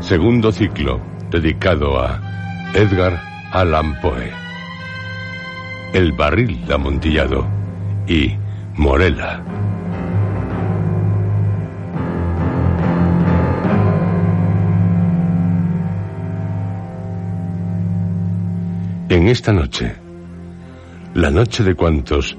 segundo 0.00 0.52
ciclo 0.52 1.00
dedicado 1.30 2.00
a 2.00 2.20
Edgar 2.74 3.20
Allan 3.52 4.00
Poe, 4.00 4.30
El 5.92 6.12
barril 6.12 6.64
amontillado 6.72 7.46
y 8.06 8.34
Morela. 8.76 9.42
En 19.08 19.26
esta 19.26 19.52
noche, 19.52 19.96
la 21.14 21.30
noche 21.30 21.64
de 21.64 21.74
cuantos 21.74 22.36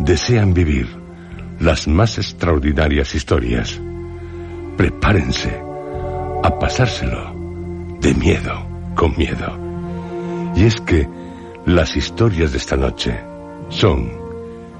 desean 0.00 0.52
vivir 0.52 0.88
las 1.60 1.88
más 1.88 2.18
extraordinarias 2.18 3.14
historias, 3.14 3.80
prepárense 4.76 5.69
a 6.42 6.58
pasárselo 6.58 7.34
de 8.00 8.14
miedo 8.14 8.66
con 8.94 9.16
miedo. 9.16 9.58
Y 10.56 10.64
es 10.64 10.80
que 10.80 11.08
las 11.66 11.96
historias 11.96 12.52
de 12.52 12.58
esta 12.58 12.76
noche 12.76 13.20
son 13.68 14.10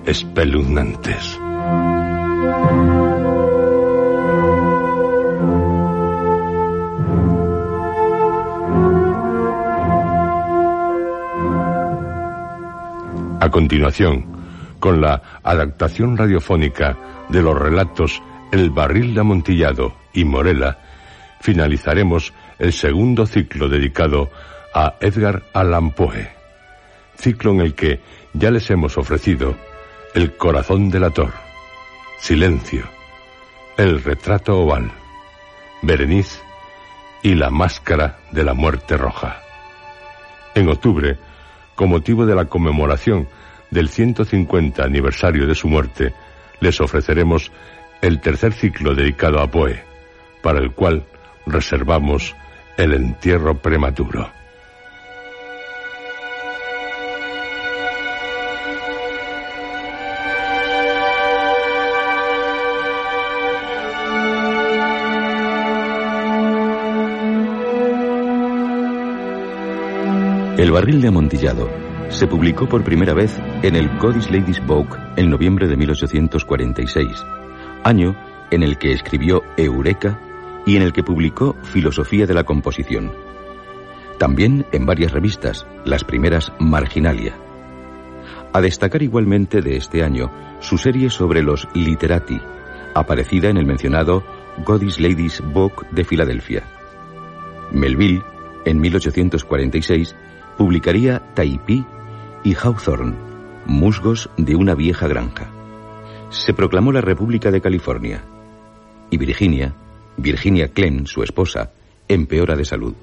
espeluznantes. 0.07 1.39
A 13.41 13.49
continuación, 13.51 14.27
con 14.79 15.01
la 15.01 15.41
adaptación 15.43 16.17
radiofónica 16.17 16.97
de 17.29 17.43
los 17.43 17.59
relatos 17.59 18.23
El 18.53 18.71
barril 18.71 19.15
de 19.15 19.21
amontillado 19.21 19.95
y 20.13 20.25
Morela, 20.25 20.79
finalizaremos 21.41 22.33
el 22.59 22.73
segundo 22.73 23.27
ciclo 23.27 23.69
dedicado 23.69 24.31
a 24.73 24.95
Edgar 25.01 25.43
Allan 25.53 25.91
Poe, 25.93 26.31
ciclo 27.17 27.53
en 27.53 27.61
el 27.61 27.75
que 27.75 28.01
ya 28.33 28.51
les 28.51 28.71
hemos 28.71 28.97
ofrecido 28.97 29.57
El 30.15 30.37
corazón 30.37 30.91
delator, 30.91 31.33
Silencio, 32.19 32.85
El 33.77 34.03
retrato 34.03 34.59
oval, 34.61 34.91
Berenice 35.83 36.41
y 37.23 37.35
La 37.35 37.51
máscara 37.51 38.19
de 38.31 38.45
la 38.45 38.55
muerte 38.55 38.97
roja. 38.97 39.41
En 40.55 40.69
octubre, 40.69 41.19
con 41.75 41.89
motivo 41.89 42.27
de 42.27 42.35
la 42.35 42.45
conmemoración 42.45 43.29
del 43.71 43.89
150 43.89 44.85
aniversario 44.85 45.47
de 45.47 45.55
su 45.55 45.69
muerte, 45.69 46.13
les 46.61 46.81
ofreceremos 46.81 47.51
el 48.03 48.21
tercer 48.21 48.53
ciclo 48.53 48.95
dedicado 48.95 49.41
a 49.41 49.51
Poe, 49.51 49.83
para 50.43 50.59
el 50.59 50.73
cual 50.73 51.05
reservamos 51.47 52.35
el 52.77 52.95
entierro 52.95 53.57
prematuro. 53.57 54.31
El 70.57 70.73
barril 70.73 71.01
de 71.01 71.09
amontillado 71.09 71.71
se 72.11 72.27
publicó 72.27 72.69
por 72.69 72.85
primera 72.85 73.15
vez 73.15 73.35
en 73.63 73.77
el 73.77 73.89
Godis 73.99 74.31
Ladies 74.31 74.65
Book 74.67 74.99
en 75.17 75.31
noviembre 75.31 75.67
de 75.67 75.77
1846, 75.77 77.25
año 77.83 78.15
en 78.51 78.63
el 78.63 78.77
que 78.77 78.93
escribió 78.93 79.43
Eureka 79.57 80.21
y 80.67 80.77
en 80.77 80.83
el 80.83 80.93
que 80.93 81.03
publicó 81.03 81.57
Filosofía 81.63 82.27
de 82.27 82.35
la 82.35 82.45
Composición. 82.45 83.13
También 84.19 84.67
en 84.73 84.87
varias 84.87 85.13
revistas, 85.13 85.67
las 85.85 86.05
primeras 86.05 86.53
Marginalia. 86.59 87.35
A 88.53 88.61
destacar 88.61 89.03
igualmente 89.03 89.63
de 89.63 89.77
este 89.77 90.03
año 90.03 90.31
su 90.61 90.77
serie 90.77 91.09
sobre 91.09 91.43
los 91.43 91.69
literati, 91.75 92.41
aparecida 92.95 93.49
en 93.49 93.57
el 93.57 93.67
mencionado 93.67 94.23
Godis 94.65 95.01
Ladies 95.01 95.43
Book 95.53 95.87
de 95.91 96.05
Filadelfia. 96.05 96.65
Melville, 97.73 98.23
en 98.65 98.81
1846, 98.81 100.17
publicaría 100.59 101.23
Taipí 101.35 101.85
y 102.45 102.55
Hawthorne, 102.55 103.15
musgos 103.67 104.29
de 104.37 104.57
una 104.57 104.75
vieja 104.75 105.09
granja. 105.09 105.51
Se 106.31 106.53
proclamó 106.53 106.93
la 106.93 107.01
República 107.01 107.51
de 107.51 107.61
California. 107.61 108.23
Y 109.11 109.17
Virginia, 109.17 109.75
Virginia 110.21 110.69
Clem, 110.69 111.07
su 111.07 111.23
esposa, 111.23 111.73
empeora 112.07 112.55
de 112.55 112.65
salud. 112.65 112.95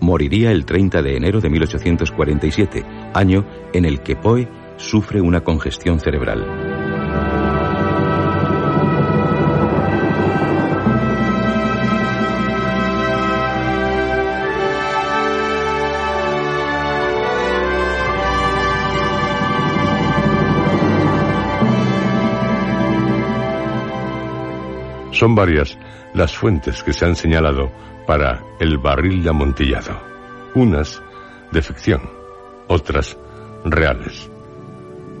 Moriría 0.00 0.50
el 0.50 0.64
30 0.64 1.02
de 1.02 1.16
enero 1.16 1.40
de 1.40 1.50
1847, 1.50 2.84
año 3.12 3.44
en 3.72 3.84
el 3.84 4.00
que 4.00 4.16
Poe 4.16 4.48
sufre 4.76 5.20
una 5.20 5.42
congestión 5.42 6.00
cerebral. 6.00 6.46
Son 25.12 25.34
varias 25.34 25.76
las 26.14 26.36
fuentes 26.36 26.82
que 26.82 26.92
se 26.92 27.04
han 27.04 27.16
señalado 27.16 27.70
para 28.06 28.42
el 28.58 28.78
barril 28.78 29.22
de 29.22 29.30
amontillado. 29.30 30.00
Unas 30.54 31.02
de 31.52 31.62
ficción, 31.62 32.00
otras 32.68 33.16
reales. 33.64 34.30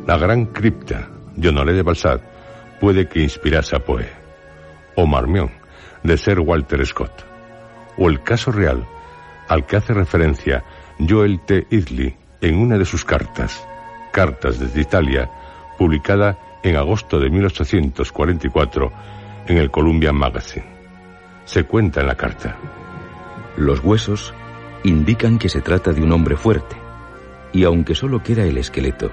La 0.06 0.16
gran 0.16 0.46
cripta 0.46 1.08
de 1.36 1.48
Honoré 1.48 1.72
de 1.72 1.82
Balzac 1.82 2.20
puede 2.80 3.08
que 3.08 3.20
inspirase 3.20 3.76
a 3.76 3.80
Poe, 3.80 4.08
o 4.96 5.06
Marmion, 5.06 5.50
de 6.02 6.16
ser 6.16 6.40
Walter 6.40 6.84
Scott, 6.86 7.24
o 7.98 8.08
el 8.08 8.22
caso 8.22 8.50
real 8.50 8.86
al 9.48 9.66
que 9.66 9.76
hace 9.76 9.92
referencia 9.92 10.64
Joel 10.98 11.40
T. 11.40 11.66
Idley 11.70 12.16
en 12.40 12.56
una 12.56 12.78
de 12.78 12.84
sus 12.84 13.04
cartas, 13.04 13.66
Cartas 14.12 14.58
desde 14.58 14.80
Italia, 14.80 15.30
publicada 15.78 16.36
en 16.62 16.76
agosto 16.76 17.20
de 17.20 17.30
1844 17.30 18.92
en 19.46 19.58
el 19.58 19.70
Columbian 19.70 20.16
Magazine. 20.16 20.79
Se 21.50 21.64
cuenta 21.64 22.00
en 22.00 22.06
la 22.06 22.14
carta. 22.14 22.56
Los 23.56 23.82
huesos 23.82 24.32
indican 24.84 25.36
que 25.36 25.48
se 25.48 25.60
trata 25.60 25.92
de 25.92 26.00
un 26.00 26.12
hombre 26.12 26.36
fuerte, 26.36 26.76
y 27.52 27.64
aunque 27.64 27.96
solo 27.96 28.22
queda 28.22 28.44
el 28.44 28.56
esqueleto, 28.56 29.10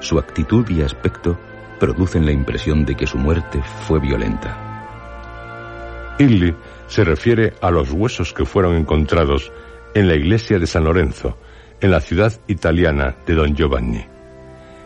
su 0.00 0.18
actitud 0.18 0.68
y 0.68 0.82
aspecto 0.82 1.38
producen 1.80 2.26
la 2.26 2.32
impresión 2.32 2.84
de 2.84 2.94
que 2.94 3.06
su 3.06 3.16
muerte 3.16 3.62
fue 3.86 4.00
violenta. 4.00 6.14
Illy 6.18 6.54
se 6.88 7.04
refiere 7.04 7.54
a 7.62 7.70
los 7.70 7.90
huesos 7.90 8.34
que 8.34 8.44
fueron 8.44 8.76
encontrados 8.76 9.50
en 9.94 10.08
la 10.08 10.14
iglesia 10.14 10.58
de 10.58 10.66
San 10.66 10.84
Lorenzo, 10.84 11.38
en 11.80 11.90
la 11.90 12.02
ciudad 12.02 12.38
italiana 12.48 13.16
de 13.26 13.32
Don 13.32 13.56
Giovanni. 13.56 14.04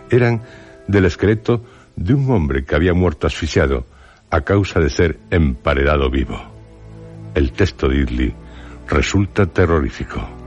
Eran 0.09 0.43
del 0.87 1.07
esqueleto 1.07 1.65
de 1.97 2.15
un 2.15 2.31
hombre 2.31 2.65
que 2.65 2.77
había 2.77 2.95
muerto 2.95 3.27
asfixiado 3.27 3.87
a 4.31 4.43
causa 4.43 4.79
de 4.79 4.89
ser 4.89 5.19
emparedado 5.33 6.09
vivo. 6.09 6.52
El 7.35 7.53
texto 7.53 7.89
de 7.89 7.97
Idli 7.97 8.35
resulta 8.89 9.47
terrorífico. 9.47 10.42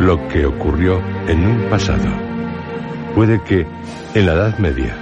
Lo 0.00 0.28
que 0.28 0.46
ocurrió 0.46 1.02
en 1.26 1.44
un 1.44 1.68
pasado. 1.68 2.08
Puede 3.14 3.42
que 3.42 3.66
en 4.14 4.26
la 4.26 4.34
Edad 4.34 4.58
Media, 4.58 4.94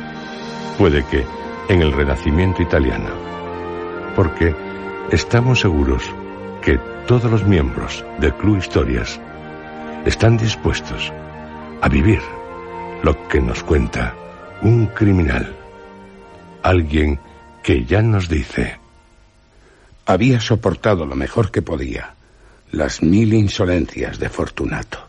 puede 0.79 1.05
que 1.05 1.25
en 1.69 1.83
el 1.83 1.93
Renacimiento 1.93 2.63
italiano, 2.63 3.11
porque 4.15 4.55
estamos 5.11 5.61
seguros 5.61 6.03
que 6.63 6.79
todos 7.07 7.31
los 7.31 7.45
miembros 7.45 8.05
del 8.19 8.33
Club 8.35 8.57
Historias 8.57 9.21
están 10.07 10.39
dispuestos 10.39 11.13
a 11.83 11.89
vivir 11.89 12.21
lo 13.03 13.29
que 13.29 13.41
nos 13.41 13.63
cuenta 13.63 14.15
un 14.63 14.87
criminal, 14.87 15.55
alguien 16.63 17.21
que 17.63 17.85
ya 17.85 18.01
nos 18.01 18.31
dice. 18.31 18.79
Había 20.07 20.41
soportado 20.41 21.05
lo 21.05 21.17
mejor 21.17 21.51
que 21.51 21.61
podía 21.61 22.16
las 22.77 23.03
mil 23.03 23.33
insolencias 23.33 24.19
de 24.19 24.29
Fortunato. 24.29 25.09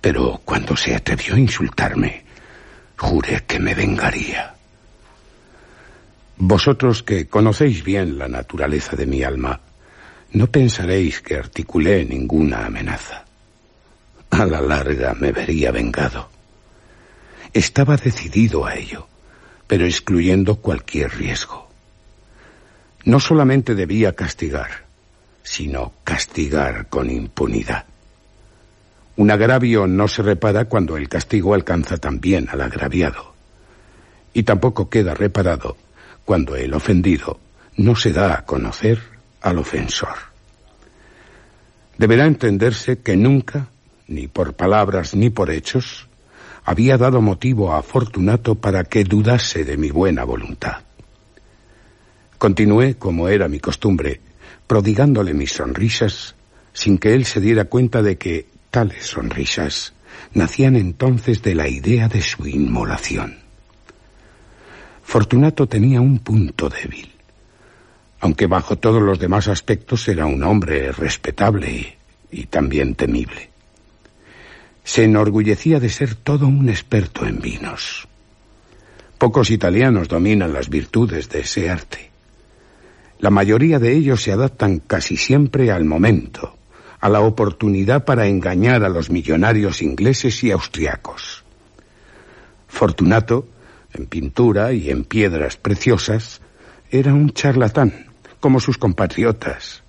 Pero 0.00 0.40
cuando 0.44 0.76
se 0.76 0.96
atrevió 0.96 1.36
a 1.36 1.38
insultarme, 1.38 2.24
juré 2.96 3.44
que 3.46 3.60
me 3.60 3.72
vengaría. 3.72 4.54
Vosotros 6.38 7.04
que 7.04 7.28
conocéis 7.28 7.84
bien 7.84 8.18
la 8.18 8.26
naturaleza 8.26 8.96
de 8.96 9.06
mi 9.06 9.22
alma, 9.22 9.60
no 10.32 10.48
pensaréis 10.48 11.20
que 11.20 11.36
articulé 11.36 12.04
ninguna 12.04 12.66
amenaza. 12.66 13.24
A 14.30 14.44
la 14.44 14.60
larga 14.60 15.14
me 15.14 15.30
vería 15.30 15.70
vengado. 15.70 16.30
Estaba 17.52 17.96
decidido 17.96 18.66
a 18.66 18.74
ello, 18.74 19.06
pero 19.68 19.84
excluyendo 19.86 20.56
cualquier 20.56 21.16
riesgo. 21.16 21.68
No 23.04 23.20
solamente 23.20 23.76
debía 23.76 24.14
castigar, 24.14 24.89
sino 25.42 25.92
castigar 26.04 26.88
con 26.88 27.10
impunidad. 27.10 27.84
Un 29.16 29.30
agravio 29.30 29.86
no 29.86 30.08
se 30.08 30.22
repara 30.22 30.64
cuando 30.64 30.96
el 30.96 31.08
castigo 31.08 31.54
alcanza 31.54 31.98
también 31.98 32.48
al 32.50 32.62
agraviado. 32.62 33.34
Y 34.32 34.44
tampoco 34.44 34.88
queda 34.88 35.14
reparado 35.14 35.76
cuando 36.24 36.56
el 36.56 36.72
ofendido 36.72 37.38
no 37.76 37.96
se 37.96 38.12
da 38.12 38.34
a 38.34 38.44
conocer 38.44 39.00
al 39.40 39.58
ofensor. 39.58 40.14
Deberá 41.98 42.26
entenderse 42.26 43.00
que 43.00 43.16
nunca, 43.16 43.68
ni 44.06 44.26
por 44.26 44.54
palabras 44.54 45.14
ni 45.14 45.28
por 45.28 45.50
hechos, 45.50 46.08
había 46.64 46.96
dado 46.96 47.20
motivo 47.20 47.74
a 47.74 47.82
Fortunato 47.82 48.54
para 48.54 48.84
que 48.84 49.04
dudase 49.04 49.64
de 49.64 49.76
mi 49.76 49.90
buena 49.90 50.24
voluntad. 50.24 50.82
Continué, 52.38 52.94
como 52.94 53.28
era 53.28 53.48
mi 53.48 53.60
costumbre, 53.60 54.20
prodigándole 54.70 55.34
mis 55.34 55.50
sonrisas, 55.50 56.36
sin 56.72 56.98
que 56.98 57.12
él 57.14 57.24
se 57.24 57.40
diera 57.40 57.64
cuenta 57.64 58.02
de 58.02 58.18
que 58.18 58.46
tales 58.70 59.04
sonrisas 59.04 59.94
nacían 60.32 60.76
entonces 60.76 61.42
de 61.42 61.56
la 61.56 61.68
idea 61.68 62.06
de 62.06 62.22
su 62.22 62.46
inmolación. 62.46 63.38
Fortunato 65.02 65.66
tenía 65.66 66.00
un 66.00 66.20
punto 66.20 66.68
débil, 66.68 67.10
aunque 68.20 68.46
bajo 68.46 68.78
todos 68.78 69.02
los 69.02 69.18
demás 69.18 69.48
aspectos 69.48 70.06
era 70.06 70.26
un 70.26 70.44
hombre 70.44 70.92
respetable 70.92 71.98
y, 72.30 72.44
también 72.44 72.94
temible. 72.94 73.50
Se 74.84 75.02
enorgullecía 75.02 75.80
de 75.80 75.88
ser 75.88 76.14
todo 76.14 76.46
un 76.46 76.68
experto 76.68 77.26
en 77.26 77.40
vinos. 77.40 78.06
Pocos 79.18 79.50
italianos 79.50 80.06
dominan 80.06 80.52
las 80.52 80.68
virtudes 80.68 81.28
de 81.28 81.40
ese 81.40 81.68
arte. 81.68 82.09
La 83.20 83.28
mayoría 83.28 83.78
de 83.78 83.92
ellos 83.92 84.22
se 84.22 84.32
adaptan 84.32 84.78
casi 84.78 85.18
siempre 85.18 85.70
al 85.70 85.84
momento, 85.84 86.56
a 87.00 87.08
la 87.10 87.20
oportunidad 87.20 88.06
para 88.06 88.26
engañar 88.26 88.82
a 88.82 88.88
los 88.88 89.10
millonarios 89.10 89.82
ingleses 89.82 90.42
y 90.42 90.50
austriacos. 90.50 91.44
Fortunato, 92.66 93.46
en 93.92 94.06
pintura 94.06 94.72
y 94.72 94.88
en 94.88 95.04
piedras 95.04 95.58
preciosas, 95.58 96.40
era 96.90 97.12
un 97.12 97.32
charlatán, 97.32 98.06
como 98.40 98.58
sus 98.58 98.78
compatriotas, 98.78 99.82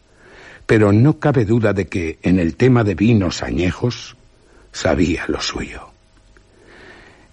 pero 0.66 0.92
no 0.92 1.18
cabe 1.18 1.46
duda 1.46 1.72
de 1.72 1.88
que 1.88 2.20
en 2.24 2.38
el 2.38 2.58
tema 2.58 2.84
de 2.84 2.96
vinos 2.96 3.44
añejos 3.44 4.18
sabía 4.74 5.24
lo 5.28 5.40
suyo. 5.40 5.88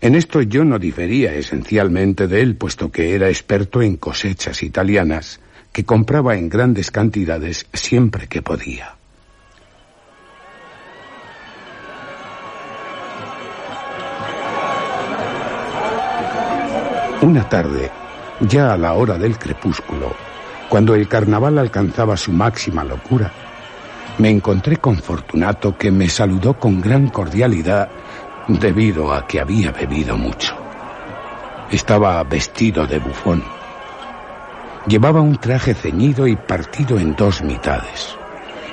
En 0.01 0.15
esto 0.15 0.43
yo 0.43 0.65
no 0.65 0.79
difería 0.79 1.35
esencialmente 1.35 2.29
de 2.29 2.41
él, 2.41 2.55
puesto 2.55 2.93
que 2.93 3.17
era 3.17 3.29
experto 3.31 3.83
en 3.83 3.97
cosechas 3.97 4.63
italianas 4.63 5.41
que 5.73 5.85
compraba 5.85 6.37
en 6.37 6.49
grandes 6.49 6.91
cantidades 6.91 7.67
siempre 7.73 8.27
que 8.27 8.43
podía. 8.43 8.95
Una 17.21 17.49
tarde, 17.49 17.91
ya 18.41 18.73
a 18.73 18.77
la 18.77 18.95
hora 18.95 19.19
del 19.19 19.39
crepúsculo, 19.39 20.15
cuando 20.69 20.95
el 20.95 21.09
carnaval 21.09 21.59
alcanzaba 21.59 22.17
su 22.17 22.31
máxima 22.33 22.85
locura, 22.85 23.33
me 24.19 24.31
encontré 24.31 24.77
con 24.77 24.97
Fortunato 24.97 25.77
que 25.77 25.91
me 25.91 26.09
saludó 26.09 26.59
con 26.59 26.81
gran 26.81 27.09
cordialidad 27.09 27.89
debido 28.49 29.13
a 29.13 29.27
que 29.27 29.41
había 29.41 29.73
bebido 29.73 30.17
mucho. 30.17 30.57
Estaba 31.71 32.23
vestido 32.25 32.87
de 32.87 32.99
bufón 32.99 33.58
Llevaba 34.89 35.21
un 35.21 35.37
traje 35.37 35.75
ceñido 35.75 36.27
y 36.27 36.35
partido 36.35 36.99
en 36.99 37.15
dos 37.15 37.43
mitades, 37.43 38.17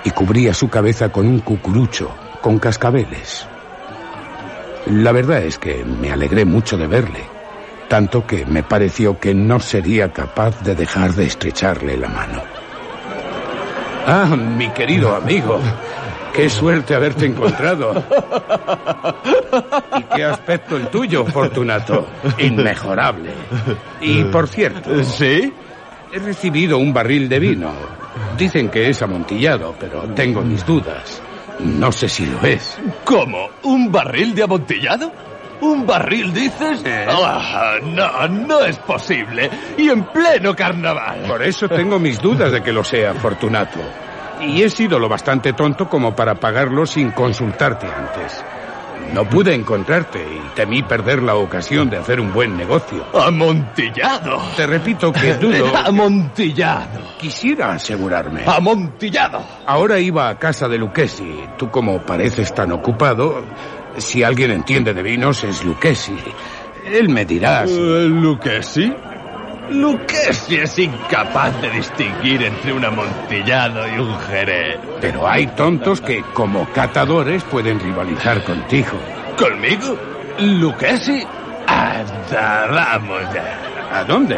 y 0.05 0.11
cubría 0.11 0.53
su 0.53 0.69
cabeza 0.69 1.09
con 1.09 1.27
un 1.27 1.39
cucurucho, 1.39 2.09
con 2.41 2.57
cascabeles. 2.57 3.45
La 4.85 5.11
verdad 5.11 5.39
es 5.39 5.59
que 5.59 5.83
me 5.83 6.13
alegré 6.13 6.45
mucho 6.45 6.77
de 6.77 6.87
verle, 6.87 7.19
tanto 7.89 8.25
que 8.25 8.45
me 8.45 8.63
pareció 8.63 9.19
que 9.19 9.33
no 9.33 9.59
sería 9.59 10.13
capaz 10.13 10.61
de 10.63 10.75
dejar 10.75 11.13
de 11.15 11.25
estrecharle 11.25 11.97
la 11.97 12.07
mano. 12.07 12.41
Ah, 14.07 14.37
mi 14.37 14.69
querido 14.69 15.13
amigo, 15.13 15.59
qué 16.33 16.49
suerte 16.49 16.95
haberte 16.95 17.25
encontrado. 17.25 17.93
¿Y 19.97 20.03
qué 20.15 20.23
aspecto 20.23 20.77
el 20.77 20.87
tuyo, 20.87 21.25
Fortunato? 21.25 22.07
Inmejorable. 22.37 23.31
Y 23.99 24.23
por 24.25 24.47
cierto... 24.47 25.03
¿Sí? 25.03 25.51
He 26.11 26.19
recibido 26.19 26.77
un 26.77 26.93
barril 26.93 27.27
de 27.27 27.39
vino. 27.39 27.71
Dicen 28.37 28.69
que 28.69 28.89
es 28.89 29.01
amontillado, 29.01 29.75
pero 29.79 30.03
tengo 30.13 30.41
mis 30.41 30.65
dudas. 30.65 31.21
No 31.59 31.91
sé 31.91 32.09
si 32.09 32.25
lo 32.25 32.41
es. 32.43 32.77
¿Cómo? 33.03 33.49
¿Un 33.63 33.91
barril 33.91 34.35
de 34.35 34.43
amontillado? 34.43 35.11
¿Un 35.61 35.85
barril, 35.85 36.33
dices? 36.33 36.83
Ah, 37.07 37.77
no, 37.81 38.27
no 38.27 38.59
es 38.61 38.77
posible. 38.79 39.49
Y 39.77 39.89
en 39.89 40.03
pleno 40.05 40.55
carnaval. 40.55 41.23
Por 41.27 41.43
eso 41.43 41.69
tengo 41.69 41.97
mis 41.97 42.19
dudas 42.19 42.51
de 42.51 42.61
que 42.61 42.73
lo 42.73 42.83
sea, 42.83 43.13
Fortunato. 43.13 43.79
Y 44.41 44.63
he 44.63 44.69
sido 44.69 44.99
lo 44.99 45.07
bastante 45.07 45.53
tonto 45.53 45.87
como 45.87 46.15
para 46.15 46.35
pagarlo 46.35 46.85
sin 46.85 47.11
consultarte 47.11 47.87
antes. 47.87 48.43
No 49.13 49.23
pude 49.29 49.53
encontrarte 49.53 50.19
y 50.19 50.55
temí 50.55 50.83
perder 50.83 51.23
la 51.23 51.35
ocasión 51.35 51.89
de 51.89 51.97
hacer 51.97 52.19
un 52.19 52.33
buen 52.33 52.57
negocio. 52.57 53.05
Amontillado. 53.13 54.41
Te 54.57 54.67
repito 54.67 55.11
que 55.13 55.33
dudo. 55.39 55.75
Amontillado. 55.77 56.99
Quisiera 57.17 57.71
asegurarme. 57.73 58.41
Amontillado. 58.45 59.41
Ahora 59.65 59.99
iba 59.99 60.29
a 60.29 60.37
casa 60.37 60.67
de 60.67 60.77
Lucchesi. 60.77 61.39
Tú 61.57 61.69
como 61.71 62.01
pareces 62.01 62.53
tan 62.53 62.71
ocupado, 62.71 63.43
si 63.97 64.23
alguien 64.23 64.51
entiende 64.51 64.93
de 64.93 65.01
vinos 65.03 65.43
es 65.43 65.63
Lucchesi. 65.63 66.15
Él 66.85 67.09
me 67.09 67.25
dirá. 67.25 67.65
si- 67.65 67.73
Eh, 67.73 68.07
¿Lucchesi? 68.09 68.93
Lucchesi 69.69 70.55
es 70.57 70.77
incapaz 70.79 71.59
de 71.61 71.69
distinguir 71.71 72.43
entre 72.43 72.73
un 72.73 72.85
amontillado 72.85 73.87
y 73.87 73.99
un 73.99 74.17
jerez. 74.19 74.79
Pero 75.01 75.27
hay 75.27 75.47
tontos 75.47 76.01
que, 76.01 76.21
como 76.33 76.65
catadores, 76.71 77.43
pueden 77.45 77.79
rivalizar 77.79 78.43
contigo. 78.43 78.97
¿Conmigo? 79.37 79.97
¿Lucchesi? 80.39 81.23
Anda, 81.67 82.67
vamos 82.69 83.21
ya. 83.33 83.59
¿A 83.99 84.03
dónde? 84.03 84.37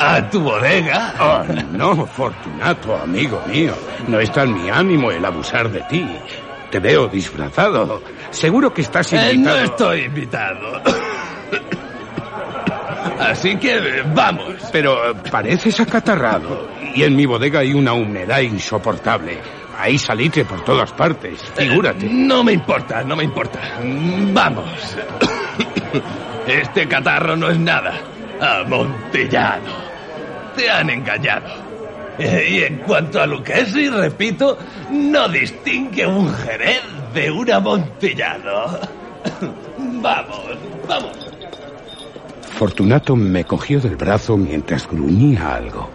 ¿A 0.00 0.28
tu 0.30 0.40
bodega? 0.40 1.14
Oh, 1.20 1.44
no, 1.72 2.06
Fortunato, 2.06 2.96
amigo 2.96 3.42
mío. 3.46 3.74
No 4.08 4.18
está 4.20 4.42
en 4.42 4.54
mi 4.54 4.70
ánimo 4.70 5.10
el 5.10 5.24
abusar 5.24 5.68
de 5.70 5.80
ti. 5.82 6.06
Te 6.70 6.78
veo 6.80 7.06
disfrazado. 7.08 8.02
Seguro 8.30 8.72
que 8.72 8.80
estás 8.82 9.12
Eh, 9.12 9.32
invitado. 9.34 9.56
no 9.58 9.64
estoy 9.64 10.00
invitado. 10.04 10.82
Así 13.22 13.56
que 13.56 13.76
eh, 13.76 14.02
vamos. 14.14 14.54
Pero 14.72 15.10
eh, 15.10 15.14
pareces 15.30 15.78
acatarrado. 15.80 16.68
Y 16.94 17.02
en 17.04 17.16
mi 17.16 17.26
bodega 17.26 17.60
hay 17.60 17.72
una 17.72 17.92
humedad 17.92 18.40
insoportable. 18.40 19.38
Hay 19.78 19.98
salitre 19.98 20.44
por 20.44 20.62
todas 20.64 20.92
partes. 20.92 21.40
Figúrate. 21.56 22.06
No 22.08 22.44
me 22.44 22.52
importa, 22.52 23.02
no 23.02 23.16
me 23.16 23.24
importa. 23.24 23.60
Vamos. 24.32 24.68
Este 26.46 26.88
catarro 26.88 27.36
no 27.36 27.48
es 27.50 27.58
nada. 27.58 27.94
Amontillado. 28.40 29.70
Te 30.56 30.68
han 30.68 30.90
engañado. 30.90 31.48
Eh, 32.18 32.46
Y 32.50 32.62
en 32.64 32.78
cuanto 32.78 33.20
a 33.22 33.26
Lucchesi, 33.26 33.88
repito, 33.88 34.58
no 34.90 35.28
distingue 35.28 36.04
un 36.06 36.34
jerez 36.34 36.82
de 37.14 37.30
un 37.30 37.50
amontillado. 37.50 38.80
Vamos, 39.78 40.40
vamos. 40.88 41.30
Fortunato 42.54 43.16
me 43.16 43.44
cogió 43.44 43.80
del 43.80 43.96
brazo 43.96 44.36
mientras 44.36 44.86
gruñía 44.88 45.54
algo. 45.54 45.90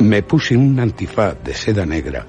Me 0.00 0.22
puse 0.22 0.56
un 0.56 0.78
antifaz 0.78 1.36
de 1.42 1.54
seda 1.54 1.86
negra 1.86 2.26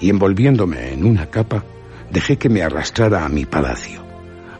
y 0.00 0.08
envolviéndome 0.08 0.92
en 0.92 1.04
una 1.04 1.26
capa, 1.26 1.64
dejé 2.10 2.38
que 2.38 2.48
me 2.48 2.62
arrastrara 2.62 3.24
a 3.24 3.28
mi 3.28 3.44
palacio, 3.44 4.02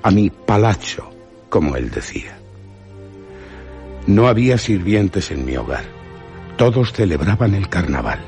a 0.03 0.11
mi 0.11 0.29
palacho, 0.29 1.09
como 1.49 1.77
él 1.77 1.91
decía. 1.91 2.39
No 4.07 4.27
había 4.27 4.59
sirvientes 4.59 5.31
en 5.31 5.45
mi 5.47 5.57
hogar. 5.57 5.85
Todos 6.57 6.93
celebraban 6.93 7.55
el 7.55 7.69
carnaval. 7.69 8.21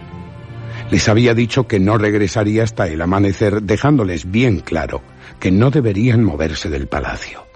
Les 0.91 1.09
había 1.09 1.35
dicho 1.35 1.67
que 1.67 1.81
no 1.81 1.99
regresaría 1.99 2.63
hasta 2.63 2.87
el 2.87 3.03
amanecer, 3.03 3.63
dejándoles 3.63 4.31
bien 4.31 4.61
claro 4.61 5.03
que 5.39 5.51
no 5.51 5.71
deberían 5.71 6.23
moverse 6.23 6.71
del 6.71 6.87
palacio. 6.87 7.50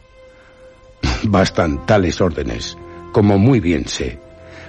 Bastan 1.27 1.87
tales 1.87 2.21
órdenes, 2.21 2.77
como 3.13 3.39
muy 3.39 3.61
bien 3.61 3.89
sé, 3.89 4.19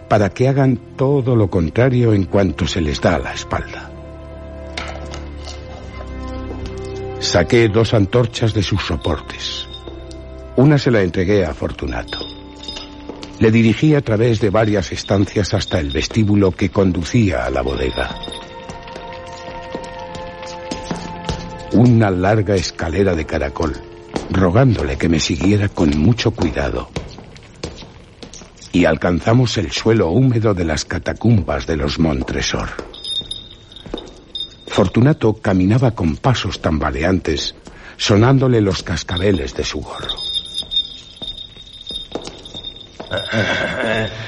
para 0.08 0.30
que 0.30 0.48
hagan 0.48 0.78
todo 0.96 1.36
lo 1.36 1.50
contrario 1.50 2.14
en 2.14 2.26
cuanto 2.26 2.68
se 2.68 2.82
les 2.82 3.02
da 3.02 3.20
la 3.20 3.34
espalda. 3.34 3.92
Saqué 7.20 7.68
dos 7.70 7.94
antorchas 7.94 8.54
de 8.54 8.64
sus 8.64 8.84
soportes. 8.84 9.68
Una 10.58 10.78
se 10.78 10.92
la 10.92 11.02
entregué 11.02 11.44
a 11.44 11.54
Fortunato. 11.54 12.20
Le 13.40 13.52
dirigí 13.52 13.96
a 13.96 14.02
través 14.02 14.40
de 14.40 14.50
varias 14.50 14.92
estancias 14.92 15.54
hasta 15.54 15.80
el 15.80 15.92
vestíbulo 15.92 16.52
que 16.52 16.70
conducía 16.70 17.46
a 17.46 17.50
la 17.50 17.62
bodega. 17.62 18.16
Una 21.74 22.10
larga 22.12 22.56
escalera 22.56 23.16
de 23.16 23.26
caracol, 23.26 23.74
rogándole 24.32 24.98
que 24.98 25.10
me 25.10 25.20
siguiera 25.20 25.70
con 25.70 25.98
mucho 25.98 26.32
cuidado. 26.32 26.90
Y 28.72 28.86
alcanzamos 28.86 29.58
el 29.58 29.72
suelo 29.72 30.10
húmedo 30.10 30.54
de 30.54 30.66
las 30.66 30.86
catacumbas 30.86 31.66
de 31.66 31.78
los 31.78 31.98
Montresor. 32.00 32.70
Fortunato 34.68 35.34
caminaba 35.36 35.92
con 35.92 36.18
pasos 36.18 36.62
tambaleantes, 36.62 37.56
sonándole 37.96 38.60
los 38.60 38.84
cascabeles 38.84 39.56
de 39.56 39.64
su 39.64 39.80
gorro. 39.80 40.16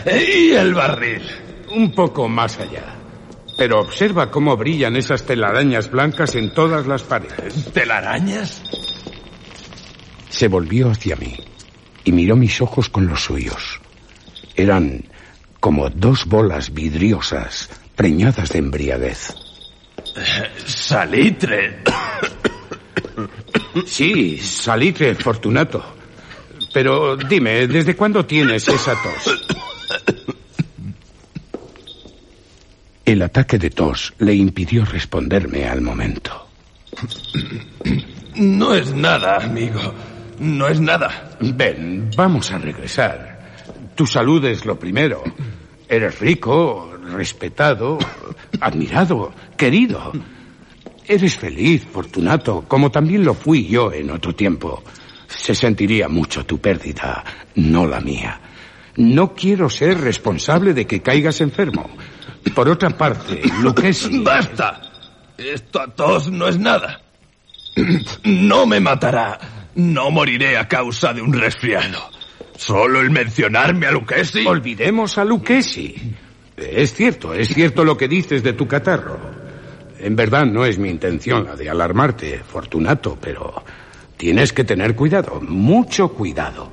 ¿Y 0.05 0.51
el 0.51 0.73
barril? 0.73 1.21
Un 1.75 1.91
poco 1.91 2.29
más 2.29 2.57
allá. 2.59 2.95
Pero 3.57 3.81
observa 3.81 4.31
cómo 4.31 4.55
brillan 4.55 4.95
esas 4.95 5.23
telarañas 5.23 5.91
blancas 5.91 6.35
en 6.35 6.53
todas 6.53 6.87
las 6.87 7.03
paredes. 7.03 7.65
¿Telarañas? 7.73 8.61
Se 10.29 10.47
volvió 10.47 10.91
hacia 10.91 11.15
mí 11.15 11.35
y 12.03 12.11
miró 12.11 12.35
mis 12.35 12.61
ojos 12.61 12.89
con 12.89 13.07
los 13.07 13.23
suyos. 13.23 13.79
Eran 14.55 15.03
como 15.59 15.89
dos 15.89 16.25
bolas 16.25 16.73
vidriosas 16.73 17.69
preñadas 17.95 18.49
de 18.49 18.59
embriaguez. 18.59 19.33
Salitre. 20.65 21.79
Sí, 23.85 24.37
salitre, 24.37 25.15
Fortunato. 25.15 25.83
Pero 26.73 27.17
dime, 27.17 27.67
¿desde 27.67 27.95
cuándo 27.95 28.25
tienes 28.25 28.67
esa 28.67 28.93
tos? 29.01 29.47
El 33.05 33.21
ataque 33.21 33.57
de 33.57 33.69
tos 33.69 34.13
le 34.19 34.35
impidió 34.35 34.83
responderme 34.83 35.65
al 35.65 35.81
momento. 35.81 36.47
No 38.35 38.75
es 38.75 38.93
nada, 38.93 39.37
amigo. 39.37 39.93
No 40.39 40.67
es 40.67 40.79
nada. 40.79 41.37
Ven, 41.39 42.09
vamos 42.15 42.51
a 42.51 42.57
regresar. 42.57 43.37
Tu 43.95 44.05
salud 44.05 44.43
es 44.45 44.65
lo 44.65 44.77
primero. 44.77 45.23
Eres 45.89 46.19
rico, 46.19 46.93
respetado, 47.11 47.97
admirado, 48.59 49.33
querido. 49.55 50.11
Eres 51.05 51.37
feliz, 51.37 51.87
Fortunato, 51.91 52.65
como 52.67 52.91
también 52.91 53.23
lo 53.23 53.33
fui 53.33 53.67
yo 53.67 53.91
en 53.91 54.11
otro 54.11 54.35
tiempo. 54.35 54.83
Se 55.27 55.55
sentiría 55.55 56.07
mucho 56.07 56.45
tu 56.45 56.59
pérdida, 56.59 57.23
no 57.55 57.87
la 57.87 57.99
mía. 57.99 58.39
No 58.97 59.33
quiero 59.33 59.69
ser 59.69 59.99
responsable 59.99 60.73
de 60.73 60.85
que 60.85 61.01
caigas 61.01 61.41
enfermo. 61.41 61.89
Por 62.53 62.69
otra 62.69 62.89
parte, 62.89 63.41
Lucchesi... 63.61 64.19
¡Basta! 64.19 64.81
Esta 65.37 65.87
tos 65.87 66.31
no 66.31 66.47
es 66.47 66.57
nada. 66.57 67.01
No 68.23 68.65
me 68.65 68.79
matará. 68.79 69.56
No 69.77 70.09
moriré 70.09 70.57
a 70.57 70.67
causa 70.67 71.13
de 71.13 71.21
un 71.21 71.31
resfriado. 71.31 72.09
Solo 72.55 72.99
el 72.99 73.11
mencionarme 73.11 73.85
a 73.85 73.91
Lucchesi. 73.91 74.43
Olvidemos 74.47 75.19
a 75.19 75.23
Lucchesi. 75.23 76.15
Es 76.57 76.95
cierto, 76.95 77.31
es 77.35 77.49
cierto 77.49 77.85
lo 77.85 77.95
que 77.95 78.07
dices 78.07 78.41
de 78.41 78.53
tu 78.53 78.67
catarro. 78.67 79.19
En 79.99 80.15
verdad 80.15 80.47
no 80.47 80.65
es 80.65 80.79
mi 80.79 80.89
intención 80.89 81.45
la 81.45 81.55
de 81.55 81.69
alarmarte, 81.69 82.39
Fortunato, 82.39 83.19
pero 83.21 83.63
tienes 84.17 84.51
que 84.51 84.63
tener 84.63 84.95
cuidado, 84.95 85.39
mucho 85.41 86.09
cuidado. 86.09 86.71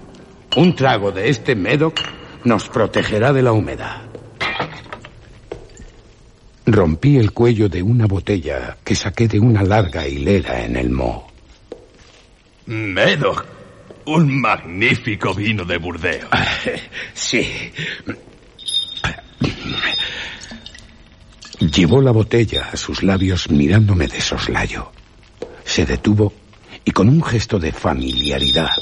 Un 0.56 0.74
trago 0.74 1.12
de 1.12 1.28
este 1.28 1.54
Medoc 1.54 2.00
nos 2.44 2.70
protegerá 2.70 3.34
de 3.34 3.42
la 3.42 3.52
humedad. 3.52 4.00
Rompí 6.64 7.18
el 7.18 7.32
cuello 7.32 7.68
de 7.68 7.82
una 7.82 8.06
botella 8.06 8.78
que 8.82 8.94
saqué 8.94 9.28
de 9.28 9.40
una 9.40 9.62
larga 9.62 10.08
hilera 10.08 10.64
en 10.64 10.76
el 10.76 10.88
moho. 10.88 11.33
Medoc. 12.66 13.46
Un 14.06 14.40
magnífico 14.40 15.34
vino 15.34 15.64
de 15.64 15.78
Burdeos. 15.78 16.28
Sí. 17.14 17.72
Llevó 21.58 22.02
la 22.02 22.10
botella 22.10 22.68
a 22.72 22.76
sus 22.76 23.02
labios 23.02 23.50
mirándome 23.50 24.06
de 24.06 24.20
soslayo. 24.20 24.92
Se 25.64 25.86
detuvo 25.86 26.32
y 26.84 26.90
con 26.90 27.08
un 27.08 27.22
gesto 27.22 27.58
de 27.58 27.72
familiaridad, 27.72 28.76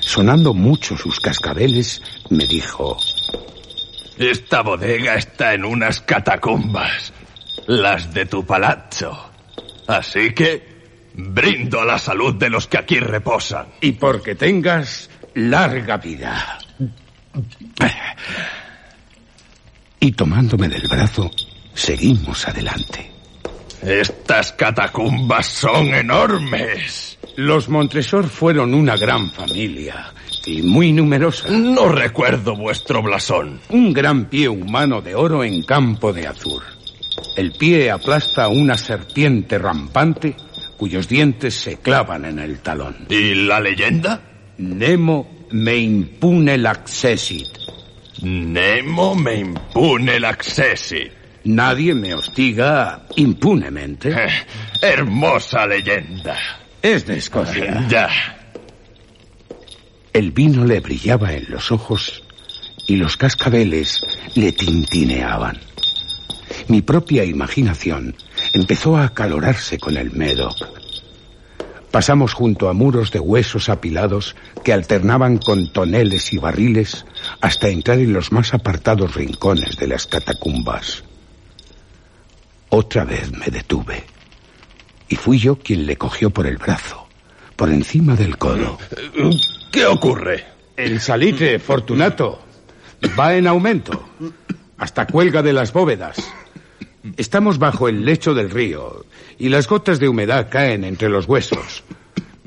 sonando 0.00 0.54
mucho 0.54 0.96
sus 0.96 1.20
cascabeles, 1.20 2.02
me 2.30 2.46
dijo, 2.46 2.98
Esta 4.18 4.62
bodega 4.62 5.14
está 5.14 5.54
en 5.54 5.64
unas 5.64 6.00
catacumbas. 6.00 7.12
Las 7.66 8.12
de 8.12 8.26
tu 8.26 8.44
palazzo. 8.44 9.30
Así 9.86 10.34
que 10.34 10.73
brindo 11.14 11.80
a 11.80 11.84
la 11.84 11.98
salud 11.98 12.34
de 12.34 12.50
los 12.50 12.66
que 12.66 12.78
aquí 12.78 12.98
reposan. 12.98 13.66
y 13.80 13.92
porque 13.92 14.34
tengas 14.34 15.08
larga 15.34 15.96
vida. 15.96 16.58
Y 20.00 20.12
tomándome 20.12 20.68
del 20.68 20.86
brazo, 20.88 21.30
seguimos 21.72 22.46
adelante. 22.46 23.10
Estas 23.82 24.52
catacumbas 24.52 25.46
son 25.46 25.88
enormes. 25.94 27.18
Los 27.36 27.68
Montresor 27.68 28.28
fueron 28.28 28.72
una 28.74 28.96
gran 28.96 29.30
familia 29.30 30.12
y 30.46 30.62
muy 30.62 30.92
numerosa. 30.92 31.48
No 31.50 31.88
recuerdo 31.88 32.56
vuestro 32.56 33.02
blasón. 33.02 33.60
Un 33.70 33.92
gran 33.92 34.26
pie 34.26 34.48
humano 34.48 35.02
de 35.02 35.14
oro 35.14 35.42
en 35.42 35.64
campo 35.64 36.12
de 36.12 36.26
azur. 36.26 36.62
El 37.36 37.52
pie 37.52 37.90
aplasta 37.90 38.48
una 38.48 38.76
serpiente 38.78 39.58
rampante 39.58 40.36
cuyos 40.76 41.08
dientes 41.08 41.54
se 41.54 41.78
clavan 41.78 42.24
en 42.24 42.38
el 42.38 42.60
talón. 42.60 43.06
¿Y 43.08 43.34
la 43.34 43.60
leyenda? 43.60 44.20
Nemo 44.58 45.46
me 45.50 45.76
impune 45.76 46.58
l'accessit. 46.58 47.48
Nemo 48.22 49.14
me 49.14 49.34
impune 49.36 50.18
l'accessit. 50.18 51.12
Nadie 51.44 51.94
me 51.94 52.14
hostiga 52.14 53.06
impunemente. 53.16 54.10
Eh, 54.10 54.28
hermosa 54.80 55.66
leyenda. 55.66 56.36
Es 56.80 57.06
de 57.06 57.18
Escocia. 57.18 57.86
Ya. 57.88 58.08
El 60.12 60.30
vino 60.30 60.64
le 60.64 60.80
brillaba 60.80 61.32
en 61.32 61.46
los 61.50 61.72
ojos 61.72 62.22
y 62.86 62.96
los 62.96 63.16
cascabeles 63.16 64.00
le 64.36 64.52
tintineaban. 64.52 65.58
Mi 66.68 66.82
propia 66.82 67.24
imaginación 67.24 68.14
empezó 68.54 68.96
a 68.96 69.04
acalorarse 69.06 69.78
con 69.78 69.96
el 69.96 70.12
Medoc. 70.12 70.56
Pasamos 71.90 72.32
junto 72.32 72.68
a 72.68 72.72
muros 72.72 73.10
de 73.10 73.20
huesos 73.20 73.68
apilados 73.68 74.34
que 74.64 74.72
alternaban 74.72 75.38
con 75.38 75.72
toneles 75.72 76.32
y 76.32 76.38
barriles 76.38 77.04
hasta 77.40 77.68
entrar 77.68 77.98
en 77.98 78.12
los 78.12 78.32
más 78.32 78.54
apartados 78.54 79.14
rincones 79.14 79.76
de 79.76 79.88
las 79.88 80.06
catacumbas. 80.06 81.04
Otra 82.70 83.04
vez 83.04 83.30
me 83.32 83.46
detuve 83.46 84.04
y 85.08 85.16
fui 85.16 85.38
yo 85.38 85.56
quien 85.56 85.86
le 85.86 85.96
cogió 85.96 86.30
por 86.30 86.46
el 86.46 86.56
brazo, 86.56 87.06
por 87.56 87.68
encima 87.70 88.16
del 88.16 88.38
codo. 88.38 88.78
¿Qué 89.70 89.86
ocurre? 89.86 90.44
El 90.76 91.00
salitre, 91.00 91.58
Fortunato, 91.58 92.40
va 93.18 93.36
en 93.36 93.46
aumento, 93.46 94.08
hasta 94.78 95.06
cuelga 95.06 95.42
de 95.42 95.52
las 95.52 95.72
bóvedas. 95.72 96.16
Estamos 97.16 97.58
bajo 97.58 97.88
el 97.88 98.04
lecho 98.04 98.34
del 98.34 98.50
río 98.50 99.04
y 99.38 99.48
las 99.48 99.68
gotas 99.68 100.00
de 100.00 100.08
humedad 100.08 100.48
caen 100.50 100.84
entre 100.84 101.08
los 101.08 101.28
huesos. 101.28 101.84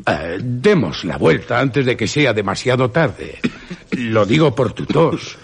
Eh, 0.05 0.37
demos 0.41 1.03
la 1.03 1.17
vuelta 1.17 1.59
antes 1.59 1.85
de 1.85 1.95
que 1.95 2.07
sea 2.07 2.33
demasiado 2.33 2.89
tarde. 2.89 3.39
Lo 3.91 4.25
digo 4.25 4.55
por 4.55 4.73
tu 4.73 4.85
tos. 4.85 5.37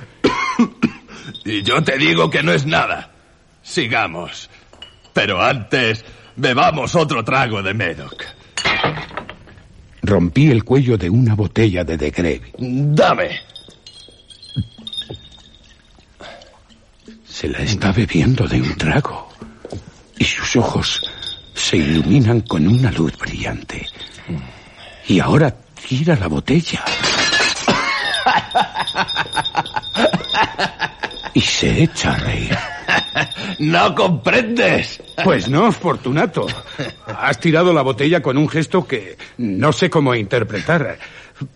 Y 1.46 1.62
yo 1.64 1.84
te 1.84 1.98
digo 1.98 2.30
que 2.30 2.42
no 2.42 2.54
es 2.54 2.66
nada. 2.66 3.12
Sigamos. 3.62 4.50
Pero 5.14 5.42
antes, 5.42 6.04
bebamos 6.36 6.96
otro 6.96 7.24
trago 7.24 7.62
de 7.62 7.74
Medoc. 7.74 8.24
Rompí 10.02 10.50
el 10.50 10.64
cuello 10.64 10.98
de 10.98 11.10
una 11.10 11.36
botella 11.36 11.84
de 11.84 11.98
De 11.98 12.12
Greve. 12.12 12.52
Dame. 12.58 13.53
Se 17.34 17.48
la 17.50 17.64
está 17.64 17.92
bebiendo 17.92 18.48
de 18.48 18.62
un 18.62 18.76
trago. 18.76 19.28
Y 20.20 20.24
sus 20.24 20.56
ojos 20.56 21.02
se 21.56 21.78
iluminan 21.78 22.42
con 22.42 22.68
una 22.68 22.92
luz 22.92 23.18
brillante. 23.18 23.88
Y 25.08 25.20
ahora 25.20 25.52
tira 25.88 26.16
la 26.16 26.28
botella. 26.28 26.86
Y 31.34 31.42
se 31.42 31.82
echa 31.86 32.14
a 32.14 32.18
reír. 32.20 32.56
¿No 33.58 33.96
comprendes? 33.96 35.02
Pues 35.24 35.50
no, 35.50 35.72
Fortunato. 35.72 36.46
Has 37.08 37.40
tirado 37.40 37.74
la 37.74 37.82
botella 37.82 38.22
con 38.22 38.38
un 38.38 38.48
gesto 38.48 38.86
que 38.86 39.18
no 39.40 39.74
sé 39.74 39.90
cómo 39.90 40.14
interpretar. 40.14 41.00